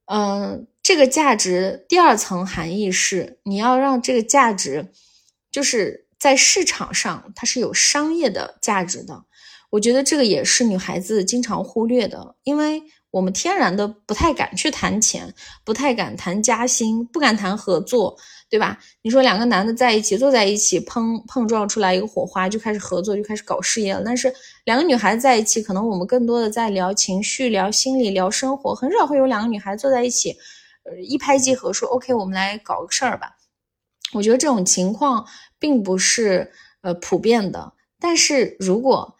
[0.06, 0.68] 嗯。
[0.90, 4.88] 这个价值第二层含义是，你要让这个价值，
[5.52, 9.22] 就是在市场上它是有商业的价值的。
[9.70, 12.82] 我觉得这个也是女孩子经常忽略的，因为
[13.12, 15.32] 我们天然的不太敢去谈钱，
[15.64, 18.16] 不太敢谈加薪，不敢谈合作。
[18.48, 18.76] 对吧？
[19.02, 24.02] 你说两个男的在一起坐在一起碰碰撞出来一个火花，就开始合作，就开始搞事业了。
[24.04, 24.34] 但是
[24.64, 30.36] 两个女孩子在一起，可能我们更多的在聊情绪、聊心理、聊生活，很少会有两个女孩子坐在一起，
[30.98, 33.36] 一拍即合，说 OK，我们来搞个事儿吧。
[34.12, 35.26] 我觉得这种情况
[35.58, 37.72] 并不是呃普遍的。
[37.98, 39.16] 但是如果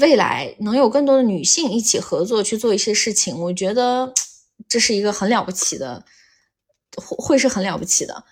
[0.00, 4.12] 未来能有更多的女性一起合作去做一些事情，我觉得
[4.68, 6.04] 这是一个很了不起的。
[6.94, 8.22] 会会是很了不起的，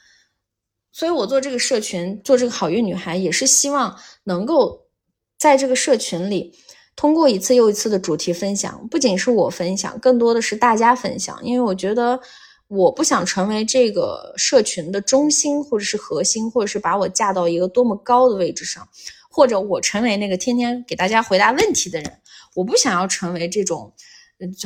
[0.93, 4.91] 所以我做这个社群，做这个好运女孩，也是希望能够
[5.38, 6.55] 在这个社群里，
[7.01, 11.41] 通过一次又一次的主题分享，不仅是我分享，更多的是大家分享。
[11.43, 12.21] 因为我觉得，
[12.69, 18.87] 我不想成为这个社群的中心，或者是核心，或者是把我架到一个多么高的位置上，
[19.31, 22.13] 或者我成为那个天天给大家回答问题的人。
[22.55, 23.91] 我不想要成为这种，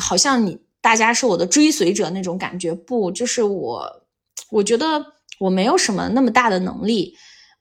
[0.01, 0.59] 好像你。
[0.81, 4.03] 大家是我的追随者那种感觉，不，就是我，
[4.51, 5.03] 我觉得
[5.39, 7.15] 我没有什么那么大的能力。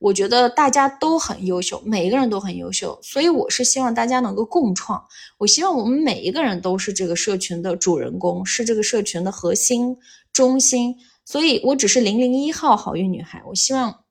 [0.04, 5.02] 我觉得大家都很优秀，每一个人都很优秀，所以我是希望大家能够共创。
[5.38, 9.96] 我希望我们每一个人都是这个社群的主人公，是这个社群的核心
[10.34, 10.94] 中心。
[11.24, 13.42] 所以我只是零零一号好运女孩。
[13.48, 14.04] 我希望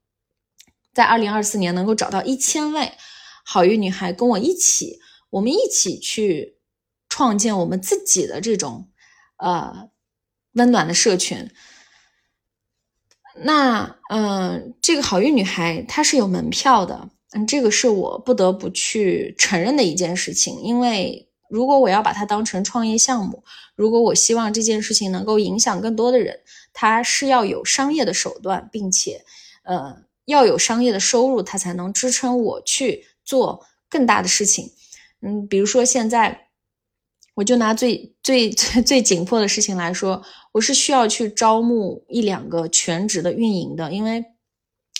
[0.94, 2.90] 在二零二四年能够找到一千位
[3.44, 6.56] 好运女孩，跟我一起，我们一起去
[7.10, 8.88] 创建我们自己的这种
[9.36, 9.90] 呃
[10.54, 11.50] 温暖的社群。
[13.44, 20.60] 那，嗯，这个好运女孩她是有门票的，嗯，这个是我不得不去承认的一件事情。
[20.60, 23.42] 因为如果我要把它当成创业项目，
[23.74, 26.40] 如果我希望这件事情能够影响更多的人，
[26.72, 29.24] 它是要有商业的手段，并且，
[29.64, 34.70] 呃，要有商业的收入，它才能支撑我去做更大的事情。
[35.20, 36.48] 嗯，比如说现在。
[37.34, 40.22] 我就拿最最 最最紧迫的事情来说，
[40.52, 44.22] 我是需要去招募一两个全职的运营的，因为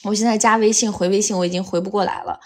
[0.05, 2.41] 我现在加微信回微信我已经回不过来了，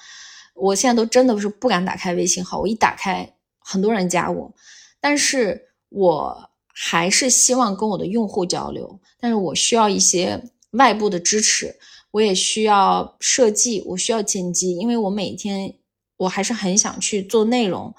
[0.54, 4.52] 我现在都真的是不敢打开微信号，我一打开很多人加我，
[5.00, 11.76] 但是我还是希望跟我的用户交流，但是我需要一些外部的支持，
[12.10, 15.76] 我也需要设计，我需要剪辑，因为我每天
[16.16, 17.94] 我还是很想去做内容，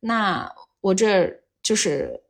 [0.00, 0.50] 那。
[0.86, 2.20] 我这就是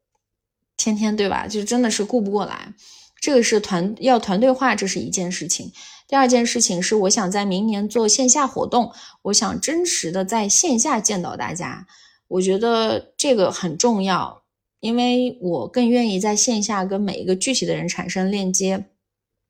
[0.79, 1.47] 天天对吧？
[1.47, 2.73] 就真的是顾不过来。
[3.21, 5.73] 这个是团要团队化，这是一件事情。
[6.09, 8.93] 第二件事情是，我想在明年做线下活动，
[9.23, 11.87] 我想真实的在线下见到大家。
[12.29, 14.43] 我觉得这个很重要，
[14.81, 18.87] 因为我更愿意在线下跟每一个具体的人产生链接。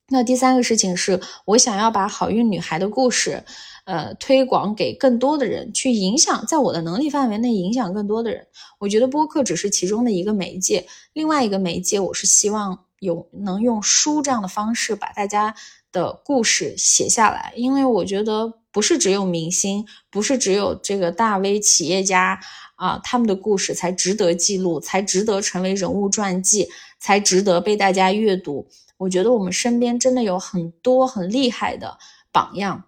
[0.08, 3.44] 那第三个事情是我想要把好运女孩的故事。
[3.86, 8.44] 呃，推广给更多的人，去影响，在我的能力范围内影响更多的人。
[8.80, 15.54] 我觉得播客只是其中的一个媒介，另外一个媒介，我是希望有能用书这样的方式把大家
[15.92, 22.40] 的故事写下来，因为我觉得不是只有明星，不是只有这个大 V 企业家
[22.74, 26.66] 啊，他们的故事才值得记录，才值得成为人物传记，
[26.98, 28.66] 才值得被大家阅读。
[28.96, 31.98] 我觉得我们身边真的有很多很厉害的
[32.32, 32.82] 榜样。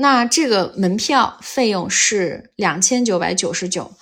[0.00, 3.92] 那这个门票费用是两千九百九十九，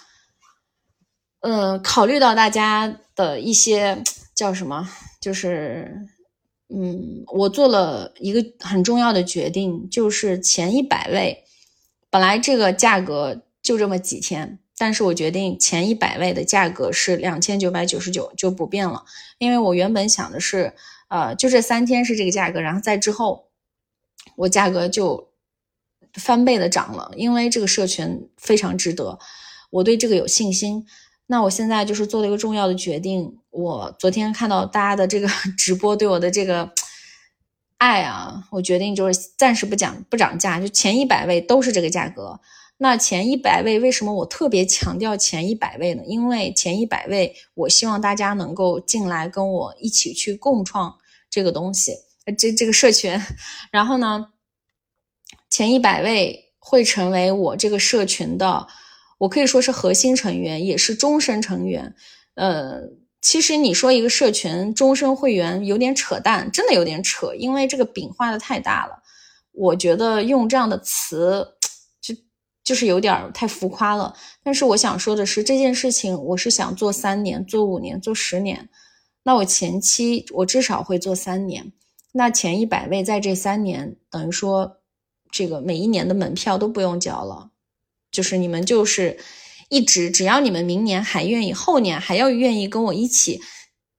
[1.40, 4.00] 呃，考虑到大家的一些
[4.32, 4.88] 叫什么，
[5.20, 6.06] 就是，
[6.68, 11.42] 嗯，我做了一个很重要的决定，就是前一百位，
[12.08, 19.04] 本来这个价格就这么几天，但是我决定前一百位的价格是两千九百九十九，就不变了，
[19.38, 20.72] 因为我原本想的是，
[21.08, 23.48] 呃，就这三天是这个价格，然后在之后，
[24.36, 25.26] 我价格就。
[26.18, 29.18] 翻倍的涨了，因为这个社群非常值得，
[29.70, 30.86] 我对这个有信心。
[31.30, 36.72] 那我现在就是做了一个重要的决定，我昨天看到大家的这个 直播对我的这个
[37.76, 42.40] 爱啊，我决定就是暂时不讲不涨价，就前一百位都是这个价格。
[42.78, 46.02] 那前一百位为什么我特别强调前一百位呢？
[46.06, 50.96] 因为前一百位，我希望大家能够进来跟我一起去共创
[51.28, 51.92] 这个东西，
[52.38, 53.20] 这这个社群。
[53.70, 54.28] 然后呢？
[55.50, 58.66] 前一百位会成为我这个社群的，
[59.16, 61.94] 我可以说是核心成员，也是终身成员。
[62.34, 62.82] 呃，
[63.22, 69.02] 其实你说一个社群终身会员有点扯淡，真的有点扯，因为这个饼画的太大了。
[69.52, 71.54] 我觉得用这样的词
[72.00, 72.14] 就
[72.62, 74.14] 就是有点太浮夸了。
[74.44, 78.68] 但是我想说的是，这件事情我是想做三年、做五年、做十年。
[79.22, 81.72] 那我前期我至少会做三年。
[82.12, 84.77] 那前一百位在这三年，等于说。
[85.30, 87.50] 这个每一年的门票都不用交了，
[88.10, 89.18] 就是你们就是
[89.68, 93.40] 一直，只要你们明年还愿意，后年还要愿意跟我一起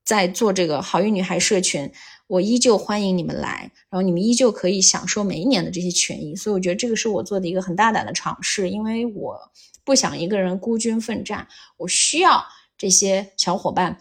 [0.04, 1.92] 在做这个好运女孩社群，
[2.28, 6.36] 我依旧欢迎你们来，然后你们依旧可以享受每一年的这些权益。
[6.36, 9.38] 所以我觉得这个是我做的一个很大胆的尝试，因为我
[9.84, 12.44] 不想一个人孤军奋战，我需要
[12.78, 14.00] 这些小伙伴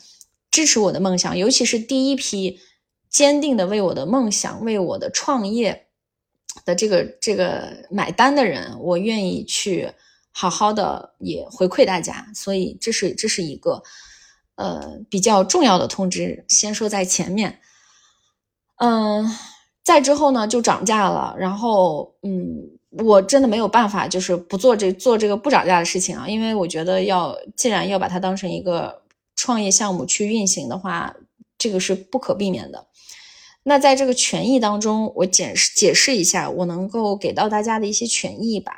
[0.50, 2.58] 支持我的梦想，尤其是第一批
[3.10, 5.87] 坚定的为我的梦想、为我的创业。
[6.64, 9.90] 的这个这个买单的人，我愿意去
[10.30, 13.82] 好好的也回馈大家，所以这是这是一个
[14.56, 17.60] 呃比较重要的通知，先说在前面。
[18.76, 19.26] 嗯，
[19.82, 29.02] 再之后呢就涨价了，然后嗯，我真的没有办法，就是不做这做这个不涨价的事情啊，因为我觉得要既然要把它当成一个
[29.34, 31.14] 创业项目去运行的话，
[31.56, 32.86] 这个是不可避免的。
[33.68, 38.72] 那在这个权益当中，我解释解释一下，我能够给到大家的一些权益吧。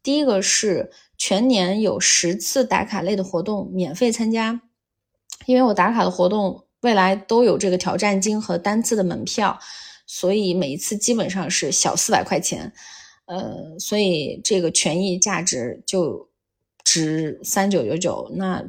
[0.00, 4.60] 第一个是全年有十次打卡类的活动免费参加，
[5.46, 9.58] 因为我打卡的活动未来都有这个挑战金和单次的门票，
[10.06, 12.72] 所以每一次基本上是小四百块钱，
[13.26, 16.28] 呃，所以这个权益价值就
[16.84, 18.30] 值三九九九。
[18.36, 18.64] 那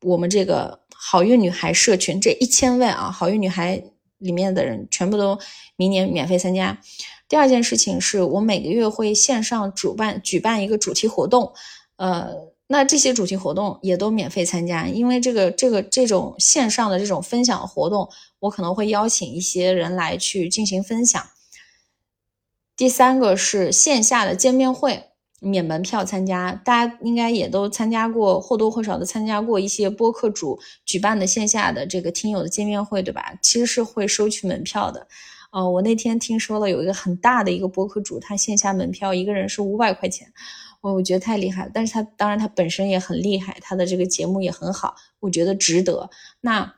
[0.00, 3.80] 我们这个好运女孩社群这一千位啊，好运女孩
[4.22, 5.38] 里面的人全部都
[5.76, 6.80] 明年免费参加。
[7.28, 11.52] 第二件事情是我每个月会线上主办举办一个主题活动，
[11.96, 12.52] 呃。
[12.68, 18.08] 那这些主题活动也都免费参加，因为这个这个这种线上的这种分享活动，
[18.38, 21.22] 我可能会邀请一些人来去进行分享。
[22.74, 25.10] 第三个是线下的见面会，
[25.44, 33.34] 免门票参加，大家应该也都参加过，或多或少的参加过一些播客主举办的线下的这个听友的见面会，对吧？
[33.42, 35.08] 其实是会收取门票的。
[35.50, 40.32] 呃，我那天听说了有一个很大的一个播客主，他线下门票一个人是五百块钱。
[40.80, 46.08] 我我觉得太厉害了，但是他当然他本身也很厉害，他的这个节目也很好，我觉得值得。
[46.40, 46.74] 那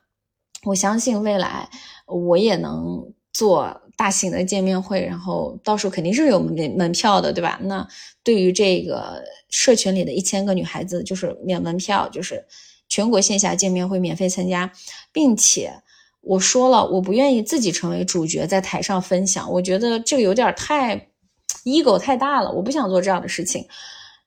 [0.64, 1.68] 我相信未来
[2.06, 7.60] 我也能做大型的见面会，然后到时候肯定是有门门票的，对吧？
[7.64, 7.86] 那
[8.22, 12.42] 对于这个社群里的一千个女孩子，就是免门票，就是
[12.88, 14.72] 全国线下见面会免费参加，
[15.12, 15.82] 并且
[16.22, 21.10] 我说了，我不愿意自己成为主角在台上分享，我觉得这个有点太。
[21.64, 23.66] ego 太大了，我不想做这样的事情。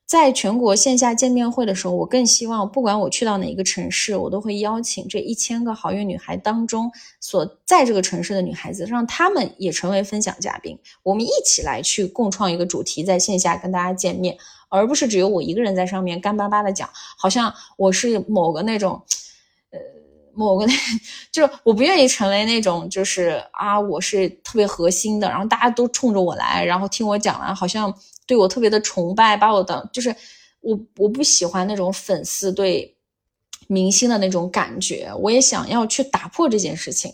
[0.08, 6.90] 在全国线下见面会的时候，我更希望，不管我去到哪一个城市，我都会邀请这一千个好运女孩当中
[7.20, 14.34] 所在这个城市的女孩子，让她们也成为分享嘉宾，我们一起来去共创一个主题，在线下跟大家见面，
[14.70, 16.88] 而不是只有我一个人在上面干巴巴的讲，
[17.18, 19.02] 好像我是某个那种。
[19.70, 19.78] 呃
[20.32, 20.72] 某个那，
[21.32, 27.92] 就是我不愿意成为那种，就是啊，我是特别核心的，然后大家都冲着我来，然后听我讲完，好像
[28.28, 30.14] 对我特别的崇拜，把我当就是
[30.60, 32.96] 我我不喜欢那种粉丝对
[33.66, 37.12] 明星的那种感觉，我也想要去打破这件事情。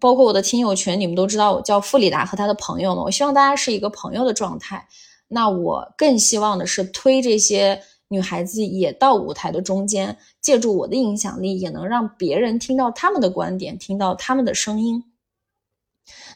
[0.00, 4.88] 包括我的听友群，你们都知道我叫弗里达和他的朋友们，我希望大家是一个朋友的状态。
[5.28, 7.82] 那我更希望的是推这些。
[8.08, 15.02] 女孩子也到舞台的中间，借助我的影响力，也能让别人听到他们的观点，听到他们的声音。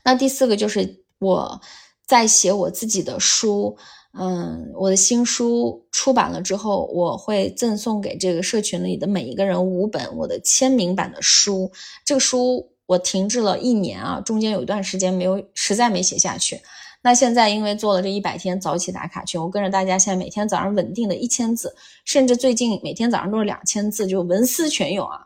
[0.03, 1.61] 那第四个就是我
[2.05, 3.79] 在写我自己的书，
[4.13, 11.71] 嗯，我的新书出版了之后，我会赠送给这个社群里的每一个人五本我的签名版的书。
[12.05, 16.61] 这个书我停滞了一年啊，中间有一段时间没有，实在没写下去。
[17.03, 25.21] 那现在因为做了这一百天早起打卡群，我跟着大家现在每天早上稳定的一千字，甚至最近每天早上都是两千字，就文思泉涌啊。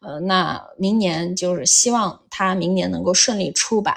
[0.00, 3.94] 呃，那明年就是希望它明年能够顺利出版。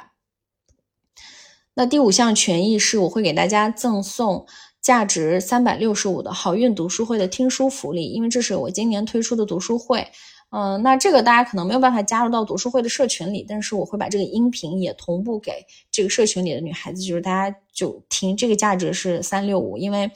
[1.76, 4.46] 那第五项权益是我会给大家赠送
[4.82, 10.08] 价值三百六十五的好运读书会的听书福利，因为这是我今年推出的读书会。
[10.56, 20.12] 嗯，那这个大家可能没有办法加入到读书会的社群里，但是我会把这个音频也同步给这个社群里的女孩子，就是大家就听这个价值是三六五，因为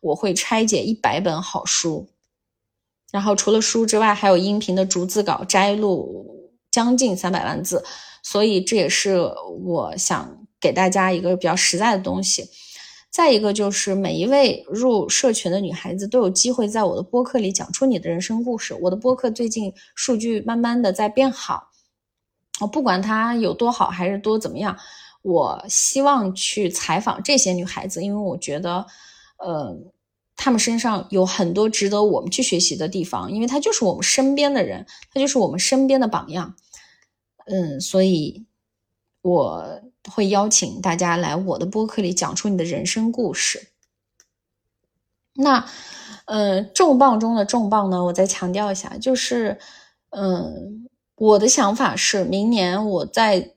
[0.00, 2.08] 我会拆解一百本好书，
[3.12, 7.84] 然后除了书之外，还有音频的逐字稿摘录将近三百万字，
[8.24, 9.20] 所以这也是
[9.62, 12.50] 我想给大家一个比较实在的东西。
[13.08, 18.74] 再一个就是每一位入社群的女孩子都有机会在我的播客里讲出你的人生故事。
[18.74, 21.68] 我的播客最近数据慢慢的在变好，
[22.60, 24.76] 我不管它有多好还是多怎么样，
[25.22, 28.84] 我希望去采访这些女孩子，因为我觉得，
[29.38, 29.74] 呃，
[30.36, 34.84] 她们身上有很多值得我们去学习的地方，因为她就是我们身边的人，
[35.14, 36.54] 她就是我们身边的榜样。
[37.46, 38.44] 嗯，所以，
[39.22, 39.80] 我。
[40.10, 43.68] 会邀请大家来我的播客里讲出你的人生故事。
[45.34, 45.66] 那，
[46.24, 48.04] 呃，重磅中的重磅呢？
[48.04, 49.58] 我再强调一下，就是，
[50.10, 53.52] 嗯，我的想法是，明年我在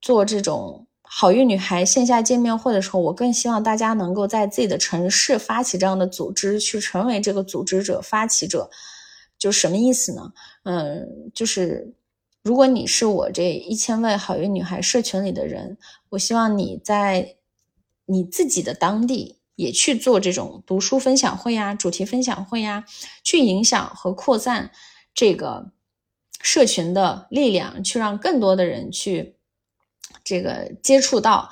[0.00, 8.68] 做这种好运女孩线下见面会的时候，我更希望大家能够在自己的城市发起这样的组织，去成为这个组织者、发起者。
[9.38, 10.32] 就什么意思呢？
[10.64, 11.94] 嗯，就是。
[12.42, 15.78] 如果你是我这一千位好运女孩社群里的人，
[16.08, 17.36] 我希望你在
[18.06, 22.84] 你自己的当地也去做这种读书分享会呀、主题分享会呀，
[23.22, 24.72] 去影响和扩散
[25.14, 25.70] 这个
[26.40, 29.36] 社群的力量，去让更多的人去
[30.24, 31.48] 这个接触到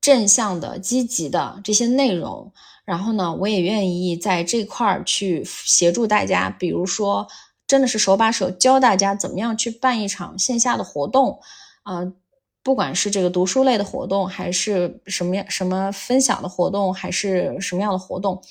[0.00, 2.52] 正向的、积极的这些内容。
[2.84, 7.28] 然后呢，我也愿意在这块儿去协助大家，比如说。
[7.70, 11.38] 真的是手把手教大家怎么样去办一场线下的活动，
[11.84, 12.12] 啊，
[12.64, 18.42] 不管是这个读书类的活动，还是什么样什么分享的活动，还是什么样的活动，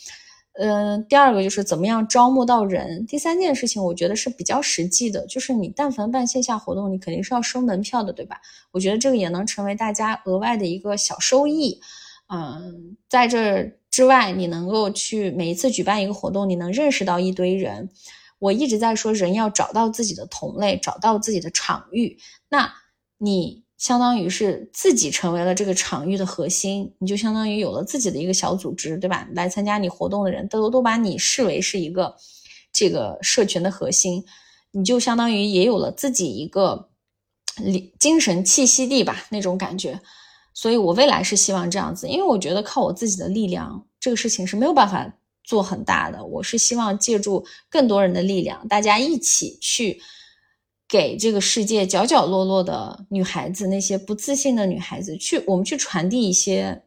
[0.53, 3.05] 嗯，第二个就是怎么样招募到人。
[3.05, 8.39] 第三件事情，我觉得是比较实际的，就是你但凡办线下活动，你肯定是要收门票的，对吧？
[8.71, 11.81] 我觉得这个也能成为大家额外的一个小收益。
[12.29, 17.89] 嗯，在这之外，你能够去每一次举办一个活动，你能认识到一堆人。
[18.39, 22.17] 我一直在说，人要找到自己的同类，找到自己的场域。
[22.49, 22.73] 那
[23.19, 23.63] 你。
[23.79, 29.25] 相当于是自己成为了这个场域的核心，你就相当于有了自己的一个小组织，对吧？
[29.33, 32.13] 来参加你活动的人都都把你视为是一个
[32.73, 34.25] 这个社群的核心，
[34.71, 36.89] 你就相当于也有了自己一个
[37.97, 39.97] 精神栖息地吧，那种感觉。
[40.53, 45.09] 所以我未来是希望这样子，因为我觉得靠我自己的力量，这个事情是没有办法
[45.49, 46.23] 做很大的。
[46.23, 49.99] 我是希望借助更多人的力量，大家一起去。
[50.91, 56.81] 给这个世界角角落落的女孩子，那些不自信的女孩子，去我们去传递一些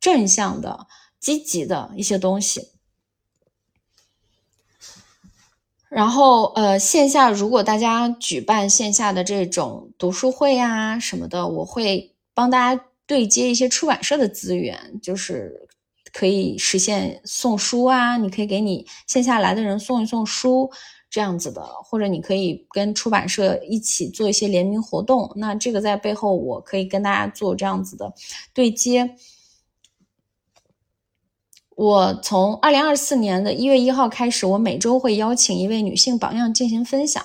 [0.00, 0.86] 正向的、
[1.20, 2.66] 积极的一些东西。
[5.90, 15.68] 然后，呃，线下如果大家举办线下的这种读书会呀什么的，我会帮大家对接一些出版社的资源，就是
[16.12, 20.70] 可以实现送书啊，你可以给你线下来的人送一送书。
[21.14, 25.30] 这样子的，或者你可以跟出版社一起做一些联名活动。
[25.36, 28.14] 那这个在背后，我可以跟大家做这样子的
[28.54, 29.14] 对接。
[31.76, 37.22] 我从二零二四年的一月一号开始，我每周会邀请一位女性榜样进行分享。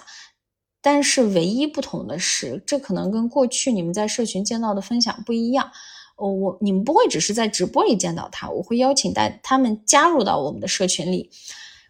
[0.81, 5.72] 但是唯一不同的是，这可能跟过去你们在社群见到的分享不一样。
[6.18, 11.30] 哦，我你们不会只是在直播里见到他，我会邀请带他们加入到我们的社群里。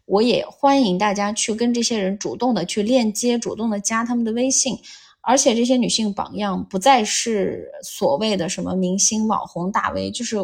[0.06, 4.78] 我也欢迎大家去跟这些人主动的去链接，主动的加他们的微信，
[5.20, 10.38] 而且这些女性榜样不再是所谓的什么明星、网红、大 V，就是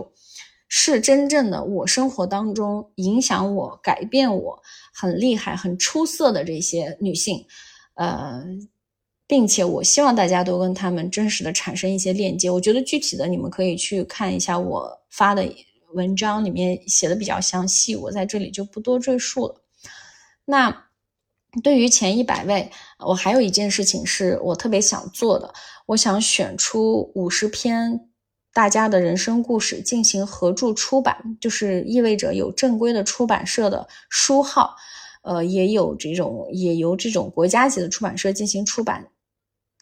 [0.68, 4.62] 是真正的我生活当中影响我、改变我
[4.94, 7.46] 很厉害、很出色的这些女性，
[7.94, 8.44] 呃，
[9.28, 12.50] 并且我希望大家都跟他们真实的产生一些链接。
[12.50, 15.48] 我觉得具体的你们可以去看一下我发的。
[15.96, 19.62] 文章里面写的比较详细，我在这里就不多赘述了。
[20.44, 20.86] 那
[21.62, 22.68] 对于前一百位，
[22.98, 25.54] 我还有一件事情是我特别想做的，
[25.86, 28.10] 我想选出五十篇
[28.52, 34.76] 大家的人生故事进行合著出版，就是意味着有正规的出版社的书号，
[35.22, 39.08] 呃，也有这种也由这种国家级的出版社进行出版。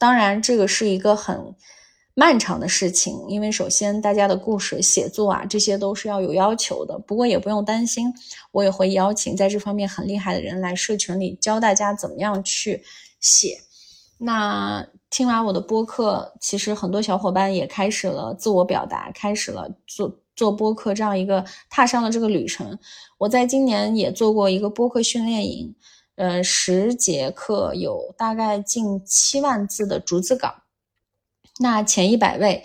[0.01, 1.53] 当然，这个是一个很。
[2.13, 6.99] 漫长的事情，因为首先大家的故事写作啊，这些都是要有要求的。
[6.99, 8.13] 不过也不用担心，
[8.51, 12.83] 我也会邀请在这方面很厉害的人来社群里教大家怎么样去
[13.21, 13.61] 写。
[14.17, 22.77] 那听完我的播客，其实很多小伙伴也开始了自我表达，开始了做做播客这样一个踏上了这个旅程。
[23.19, 25.73] 我在今年也做过一个播客训练营，
[26.15, 30.55] 呃，十节课有大概近七万字的逐字稿。
[31.59, 32.63] 那前一百位，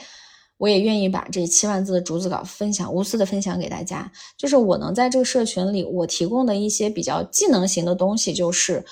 [0.59, 4.11] 我也愿意把这七万字的逐字稿分享，无私的分享给大家。
[4.37, 8.85] 就是我能在这个社群里，我提供的一些比较技能型的东西，就是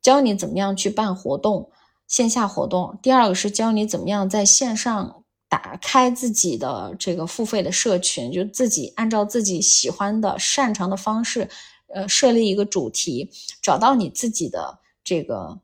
[0.00, 1.70] 教你怎么样去办活动，
[2.06, 2.98] 线下活动。
[3.02, 11.48] 第二个是教你怎么样在线上打开自己的这个付费的社群，就自己按照自己喜欢的、擅长的方式，
[11.94, 13.30] 呃，设立一个主题，
[13.62, 15.60] 找到你自己的这个。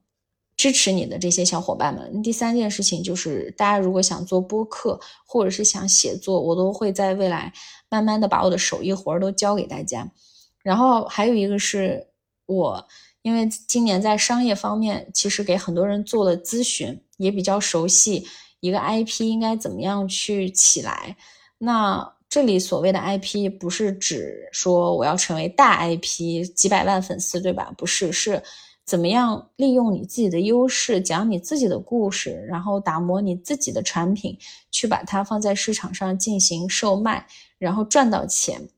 [0.56, 2.22] 支持你的这些小伙伴们。
[2.22, 7.50] 第三件事情就是，大家如果想做播客，或者是想写作，我都会在未来
[7.88, 10.12] 慢慢的把我的手艺活儿都教给大家。
[10.62, 12.08] 然后还有一个是
[12.44, 12.86] 我，
[13.22, 18.26] 因为今年在商业方面，其实给很多人做了咨询，也比较熟悉
[18.60, 21.16] 一个 IP 应该怎么样去起来。
[21.56, 27.74] 那这里所谓的 IP，不是指说我要成为大 IP，几百万粉丝，对吧？
[27.76, 28.42] 不是，是。
[28.86, 34.36] 怎么样利用你自己的优势，讲你自己的故事，然后打磨你自己的产品，
[34.70, 37.24] 去把它放在市场上进行售卖，
[37.58, 38.68] 然后赚到钱，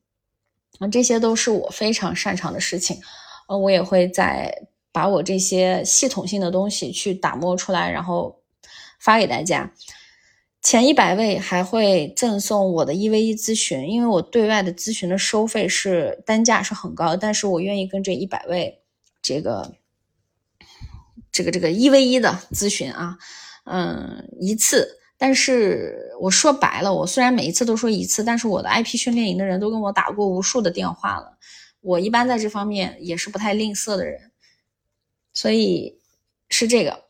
[0.77, 2.99] 啊，这些都是我非常擅长的事情。
[3.47, 4.51] 呃，我也会在
[4.91, 8.35] 把我这些系统性的东西去打磨出来，然后
[8.99, 9.71] 发给大家。
[10.63, 18.81] 前一百位还会赠送我的一 v 一咨询，因为我对外的咨询的收费是单价是很高，但是我愿意跟这一百位
[19.21, 19.75] 这个。
[21.35, 23.17] 这个这个一 v 一的咨询啊，
[23.63, 24.99] 嗯，一次。
[25.17, 31.39] 但是我说白了，我虽然每一次都说一次，但是我的 IP 训练营的人都跟我打过无数的电话了。
[31.81, 34.31] 我一般在这方面也是不太吝啬的人，
[35.33, 35.97] 所以
[36.49, 37.05] 是这个。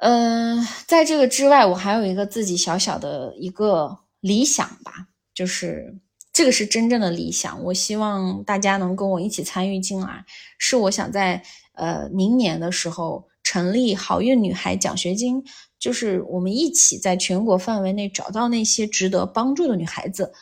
[0.00, 5.98] 嗯，在这个之外，我还有一个自己小小的一个理想吧，就是。
[6.32, 7.62] 这个是真正的理想。
[7.64, 10.24] 我希望大家能跟我一起参与进来，
[10.58, 15.42] 是我想在呃明年的时候成立好运女孩奖学金，
[15.76, 20.32] 就是我们一起在全国范围内找到那些值得帮助的女孩子。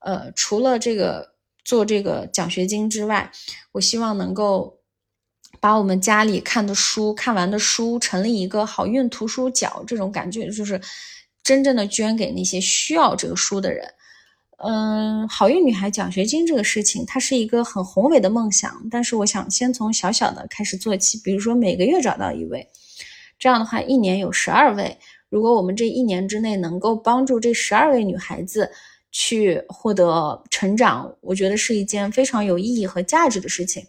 [0.00, 1.34] 呃，除了这个
[1.64, 3.30] 做这个奖学金之外，
[3.70, 4.75] 我希望能够
[5.60, 10.80] 把我们家里看的书看完的书，成立一个好运图书角，这种感觉就是
[11.42, 13.88] 真正的捐给那些需要这个书的人。
[14.58, 22.68] 嗯，好运女孩奖学金这个事情，它是一个很宏伟的梦想，但是我想先从小小的开始做起，比如说每个月找到一位，
[23.38, 24.96] 这样的话一年有十二位，
[25.28, 28.70] 如果我们这一年之内能够帮助这十二位女孩子。
[29.18, 33.82] 去获得成长，我觉得是一件非常有意义和价值的事情。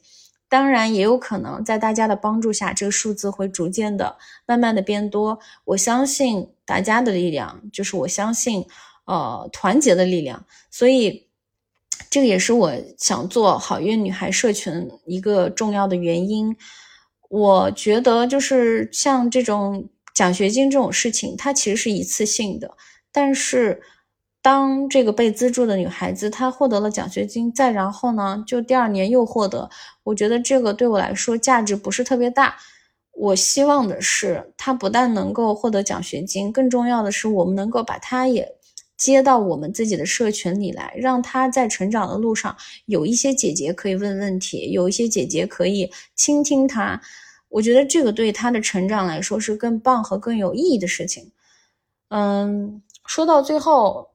[0.50, 5.40] 当然，也有可能在大家的帮助下，这个数字会逐渐的、慢慢的变多。
[5.66, 8.66] 我相信大家的力量，就是我相信，
[9.06, 10.46] 呃，团结的力量。
[10.72, 11.28] 所以，
[12.10, 16.56] 这个也是我想做好运女孩社群一个重要的原因。
[17.30, 22.72] 我觉得，就是像这种奖学金这种事情，它其实是一次性的，
[23.12, 23.82] 但是。
[24.40, 29.70] 当这个被资助的女孩子她获得了奖学金，再然后呢，就第二年又获得，
[30.08, 32.56] 我觉得这个对我来说价值不是特别大。
[33.12, 38.56] 我希望的是，他不但能够获得奖学金，更重要的是，我们能够把他也
[38.96, 42.56] 接到我们自己的社群里来，让他在成长的路上
[42.86, 47.02] 有一些姐姐可以问问题，有一些姐姐可以倾听他。
[47.50, 51.32] 我觉得这个对他的成长来说是更棒和更有意义的事情。
[52.10, 54.08] 嗯，说到最后。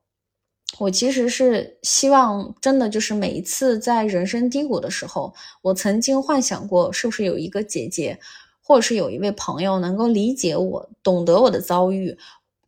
[0.78, 8.18] 我其实是希望，真的就是每一次在人生低谷的时候，我曾经幻想过，是不是有一个姐姐，
[8.62, 12.16] 或者是有一位朋友能够理解我，懂得我的遭遇。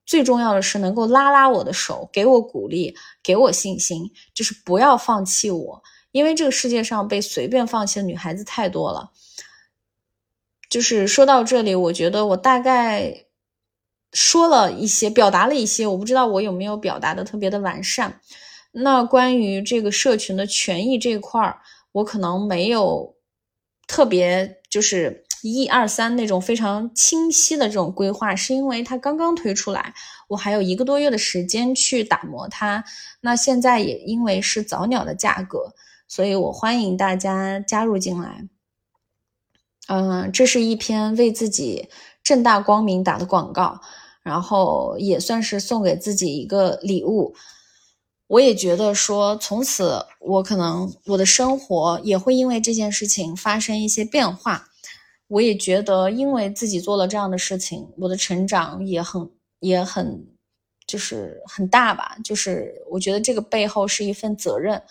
[0.05, 5.83] 最重要的是能够拉拉我的手，给我鼓励，给我信心，就是不要放弃我。
[6.13, 9.11] 因为这个世界上被随便放弃的女孩子太多了。
[10.69, 13.25] 就是说到这里，我觉得我大概。
[14.15, 18.21] 说了一些，表达了一些，我不知道我有没有表达的特别的完善。
[18.71, 21.59] 那关于这个社群的权益这一块儿，
[21.93, 23.15] 我可能没有
[23.87, 29.93] 特别就是一二三那种非常清晰的这种规划，是因为它刚刚推出来，
[30.29, 32.83] 我还有一个多月的时间去打磨它。
[33.21, 35.75] 那现在也因为是早鸟的价格，
[36.09, 38.49] 所以我欢迎大家加入进来。
[39.87, 41.89] 嗯，这是一篇为自己
[42.23, 43.81] 正大光明打的广告。
[44.25, 47.37] 然后也算是送给自己一个礼物，
[48.27, 54.67] 我也觉得说，从此我可能我的生活也会因为这件事情发生一些变化。
[55.29, 59.31] 我也觉得，因为自己做了这样的事情，我的成长也很
[59.61, 60.27] 也很
[60.87, 62.17] 就是很大吧。
[62.25, 64.83] 就是我觉得这个背后是一份责任，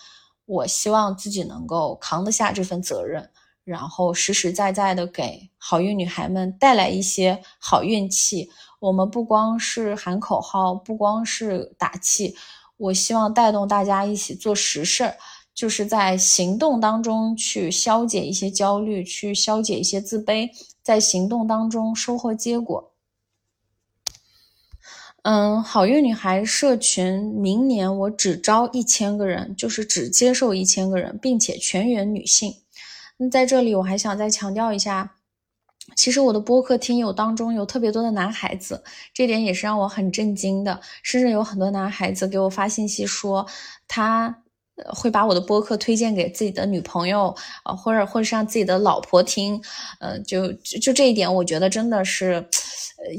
[0.45, 3.29] 我希望自己能够扛得下这份责任，
[3.63, 8.49] 然后实实在在的给好运女孩们带来一些好运气。
[8.83, 12.35] 我们不光是喊口号，不光是打气，
[12.75, 15.13] 我希望带动大家一起做实事，
[15.55, 20.49] 就是在行动当中去消解一些焦虑，去消解一些自卑，
[20.81, 22.91] 在行动当中收获结果。
[25.21, 32.53] 嗯，好运女孩社群明年我只招一千个人，就是只接受一千个人，并且全员女性。
[33.15, 35.15] 那在这里我还想再强调一下。
[35.95, 38.81] 其实我的播客听友当中有特别多的男孩子，
[39.13, 40.79] 这点也是让我很震惊的。
[41.03, 43.45] 甚至有很多男孩子给我发信息说，
[43.87, 44.35] 他
[44.87, 47.35] 会把我的播客推荐给自己的女朋友，
[47.65, 49.61] 呃，或者或者是让自己的老婆听。
[49.99, 52.43] 呃，就就这一点，我觉得真的是，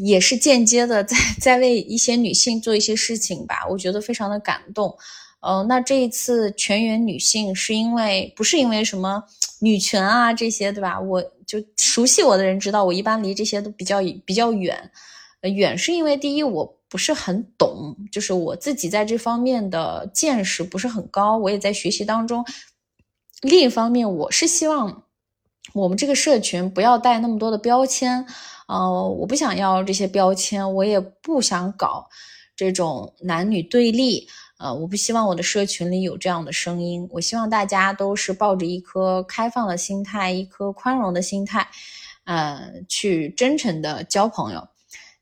[0.02, 3.64] 也是间接的在在为一些女性做一些事情吧。
[3.70, 4.96] 我觉得非常的感动。
[5.40, 9.22] 呃，那这一次全员女性是因为不是因为什么
[9.64, 11.00] 女权啊这些，对吧？
[11.00, 11.24] 我。
[11.46, 14.90] 就熟悉我的人知道，我一般离这些都比较比较远，
[15.42, 22.42] 呃，远是因为第一我不是很懂，就是我自己在这方面的见识不是很高，我也在学习当中。
[23.42, 25.04] 另一方面，我是希望
[25.74, 28.26] 我们这个社群不要带那么多的标签，
[28.66, 32.08] 呃，我不想要这些标签，我也不想搞
[32.56, 34.26] 这种男女对立。
[34.64, 37.06] 呃，我不希望我的社群里有这样的声音。
[37.12, 41.68] 我希望大家都是抱着一颗开放的心态，一颗宽容的心态，
[42.24, 44.66] 呃，去真诚的交朋友。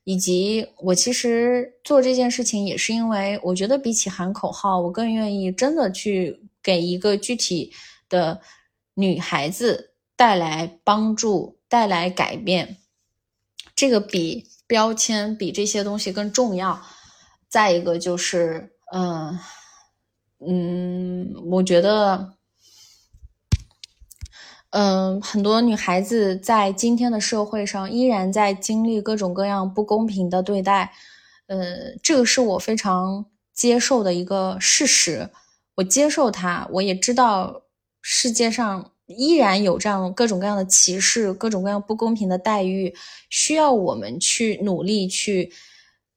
[0.05, 7.73] 以及我其实做这件事情也是因为，我觉得比起喊口号，我更愿意真的去给一个具体
[8.07, 8.39] 的
[8.93, 12.77] 女孩子带来帮助，带来改变。
[13.75, 16.81] 这个比标签，比这些东西更重要。
[17.49, 18.69] 再一个就是。
[18.95, 19.39] 嗯，
[20.45, 22.35] 嗯，我觉得，
[24.69, 30.93] 嗯，很多女孩子在今天的社会上依然在经历各种各样不公平的对待，
[31.47, 35.31] 呃，这个是我非常接受的一个事实，
[35.77, 37.63] 我接受它，我也知道
[38.01, 38.91] 世界上。
[39.05, 42.95] 依然有这样各种各样的歧视，各种各样不公平的待遇，
[43.29, 45.51] 需要我们去努力去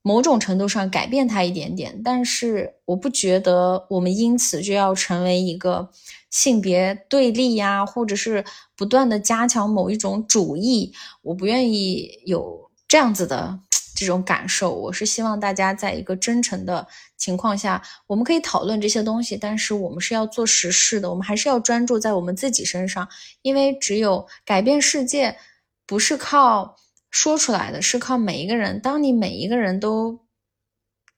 [0.06, 2.00] 某种程度上改变它一点点。
[2.04, 5.90] 但是我不觉得我们因此就要成为一个
[6.30, 8.44] 性别对立呀，或者是
[8.76, 10.92] 不断的加强某一种主义。
[11.22, 13.58] 我不愿意有这样子的。
[13.98, 23.08] 这种感受，我是希望大家在一个真诚的情况下，我们可以讨论这些东西，但是我们是要做实事的，我们还是要专注在我们自己身上，
[23.40, 25.38] 因为只有改变世界，
[25.86, 26.76] 不是靠
[27.18, 28.78] 说出来的，是靠每一个人。
[28.78, 30.20] 当你每一个人都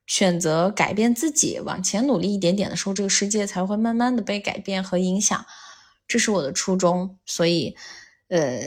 [0.07, 5.45] 选择改变自己，往前努力一点点的时候，这个世界才会慢慢的被改变和影响。
[6.07, 7.75] 这是我的初衷，所以。
[8.29, 8.61] 呃，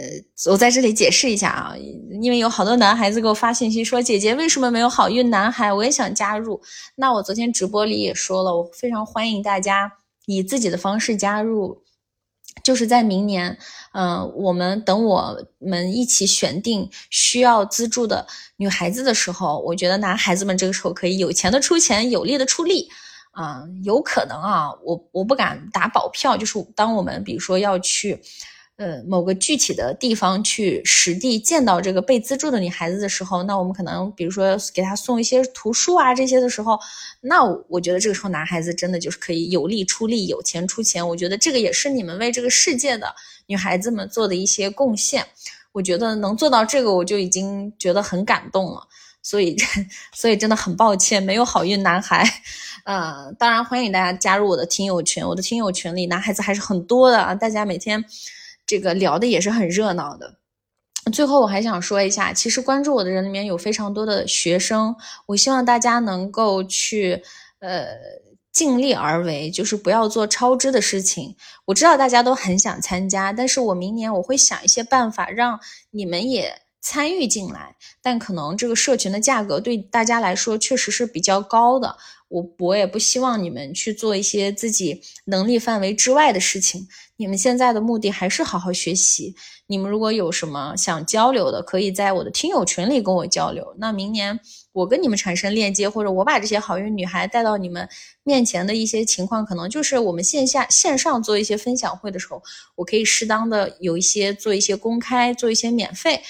[0.50, 1.76] 我在这里解释一下啊，
[2.20, 5.72] 因为有好多男孩子给我发信息说，姐姐为什么没有好运男孩？
[5.72, 6.60] 我也想加入。
[6.96, 9.94] 那我昨天直播里也说了，我非常欢迎大家
[10.26, 11.84] 以自己的方式加入，
[12.64, 13.58] 就是在明年，
[13.94, 22.90] 嗯，我们等我们一起选定需要资助的女孩子的时候，我觉得男孩子们这个时候可以有钱的出钱，有力的出力，
[23.32, 28.22] 啊，有可能啊，我我不敢打保票，就是当我们比如说要去。
[28.82, 36.80] 呃，某个具体的地方去实地见到这个被资助的女孩子的时候，那我们可能比如说给她送一些图书啊这些的时候，
[37.20, 41.08] 那我觉得这个时候男孩子真的就是可以有力出力，有钱出钱。
[41.08, 43.14] 我觉得这个也是你们为这个世界的
[43.46, 45.24] 女孩子们做的一些贡献。
[45.74, 48.82] 我觉得能做到这个，我就已经觉得很感动了。
[49.22, 49.56] 所以，
[50.12, 52.28] 所以真的很抱歉没有好运男孩。
[52.86, 58.04] 呃，当然欢迎大家加入我的听友群，我的听友群里男孩子还是很多的啊，大家每天。
[58.72, 60.38] 这个聊的也是很热闹的。
[61.12, 64.96] 最后我还想说一下，其实关注我的人里面有非常多的学生，
[65.26, 67.22] 我希望大家能够去
[67.60, 67.88] 呃
[68.54, 71.36] 尽力而为，就是不要做超支的事情。
[71.66, 77.76] 我知道大家都很想参加，但是我明年我会想一些办法让你们也参与进来。
[78.02, 81.96] 但可能这个社群的价格对大家来说确实是比较高的。
[82.28, 86.88] 我我也不希望你们去做一些自己能力范围之外的事情。
[87.18, 89.36] 你们现在的目的还是好好学习。
[89.68, 93.76] 你们如果有什么想交流的，可以在我的听友群里跟我交流。
[93.78, 94.40] 那明年
[94.72, 97.88] 我跟你们产生链接，或者我把这些好运女孩带到你们
[98.24, 102.42] 面前的一些情况，可能就是我们线下线上做一些分享会的时候，
[102.76, 106.22] 我可以适当的有一些做一些公开，做一些免费。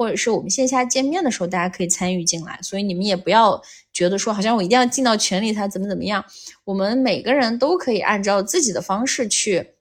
[0.00, 3.60] 或者是我们线下见面的时候，大家可以参与进来，所以你们也不要
[3.92, 6.24] 觉得说好像我一定要进到群里才怎么怎么样。
[6.64, 9.74] 我们每个人都可以按照自己的方式去，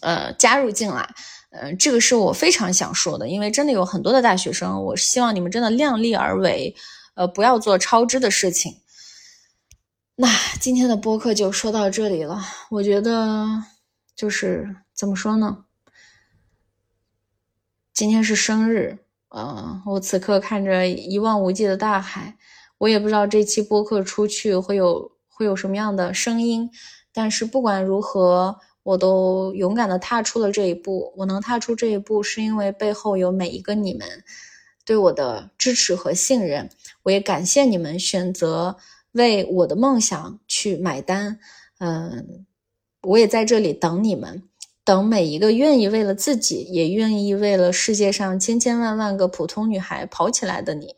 [0.00, 1.14] 呃，加入进来。
[1.50, 6.74] 嗯，这个是我非常想说的，因为真的有很多的大学生，我希望你们真的量力而为，
[7.12, 8.80] 呃，不要做超支的事情。
[10.16, 10.26] 那
[10.58, 12.40] 今天的播客就说到这里了，
[12.70, 13.46] 我觉得
[14.16, 15.66] 就是怎么说呢？
[17.92, 19.03] 今天是生日。
[19.36, 22.36] 嗯，我此刻看着一望无际的大海，
[22.78, 26.70] 我也不知道这期播客出去会有会有什么样的声音，
[27.12, 31.12] 但是不管如何，我都勇敢的踏出了这一步。
[31.16, 34.06] 我能踏出这一步，是因为背后有每一个你们
[34.84, 36.70] 对我的支持和信任。
[37.02, 38.76] 我也感谢你们选择
[39.10, 41.40] 为我的梦想去买单。
[41.78, 42.46] 嗯，
[43.02, 44.44] 我也在这里等你们。
[44.84, 50.94] 等每一个愿意为了自己，也愿意为了世界上千千万万个普通女孩跑起来的你，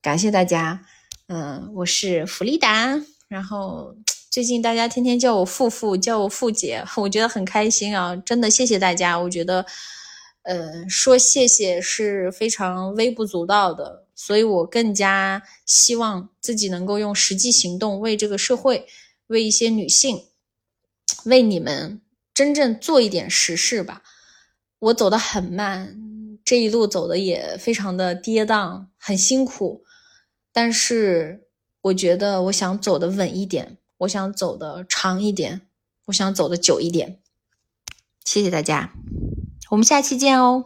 [0.00, 0.86] 感谢大家。
[1.26, 2.98] 嗯，我是弗丽达。
[3.28, 3.94] 然后
[4.30, 8.16] 最近大家天天叫我富富，叫我富姐， 我觉得很开心啊！
[8.16, 9.18] 真的谢谢大家。
[9.18, 9.66] 我觉得，
[10.44, 18.86] 呃，说谢谢是非常微不足道的，所以我更加希望自己能够用实际行动为这个社会，
[19.26, 20.24] 为一些女性，
[21.26, 22.00] 为你们。
[22.34, 24.02] 真正做一点实事吧。
[24.80, 25.96] 我走得很慢，
[26.44, 29.84] 这一路走的也非常的跌宕，很辛苦。
[30.52, 31.46] 但是
[31.82, 35.62] 我觉得，我想走的稳一点，我想走的长一点，
[36.06, 37.20] 我想走的久一点。
[38.24, 38.92] 谢谢大家，
[39.70, 40.64] 我们下期见哦。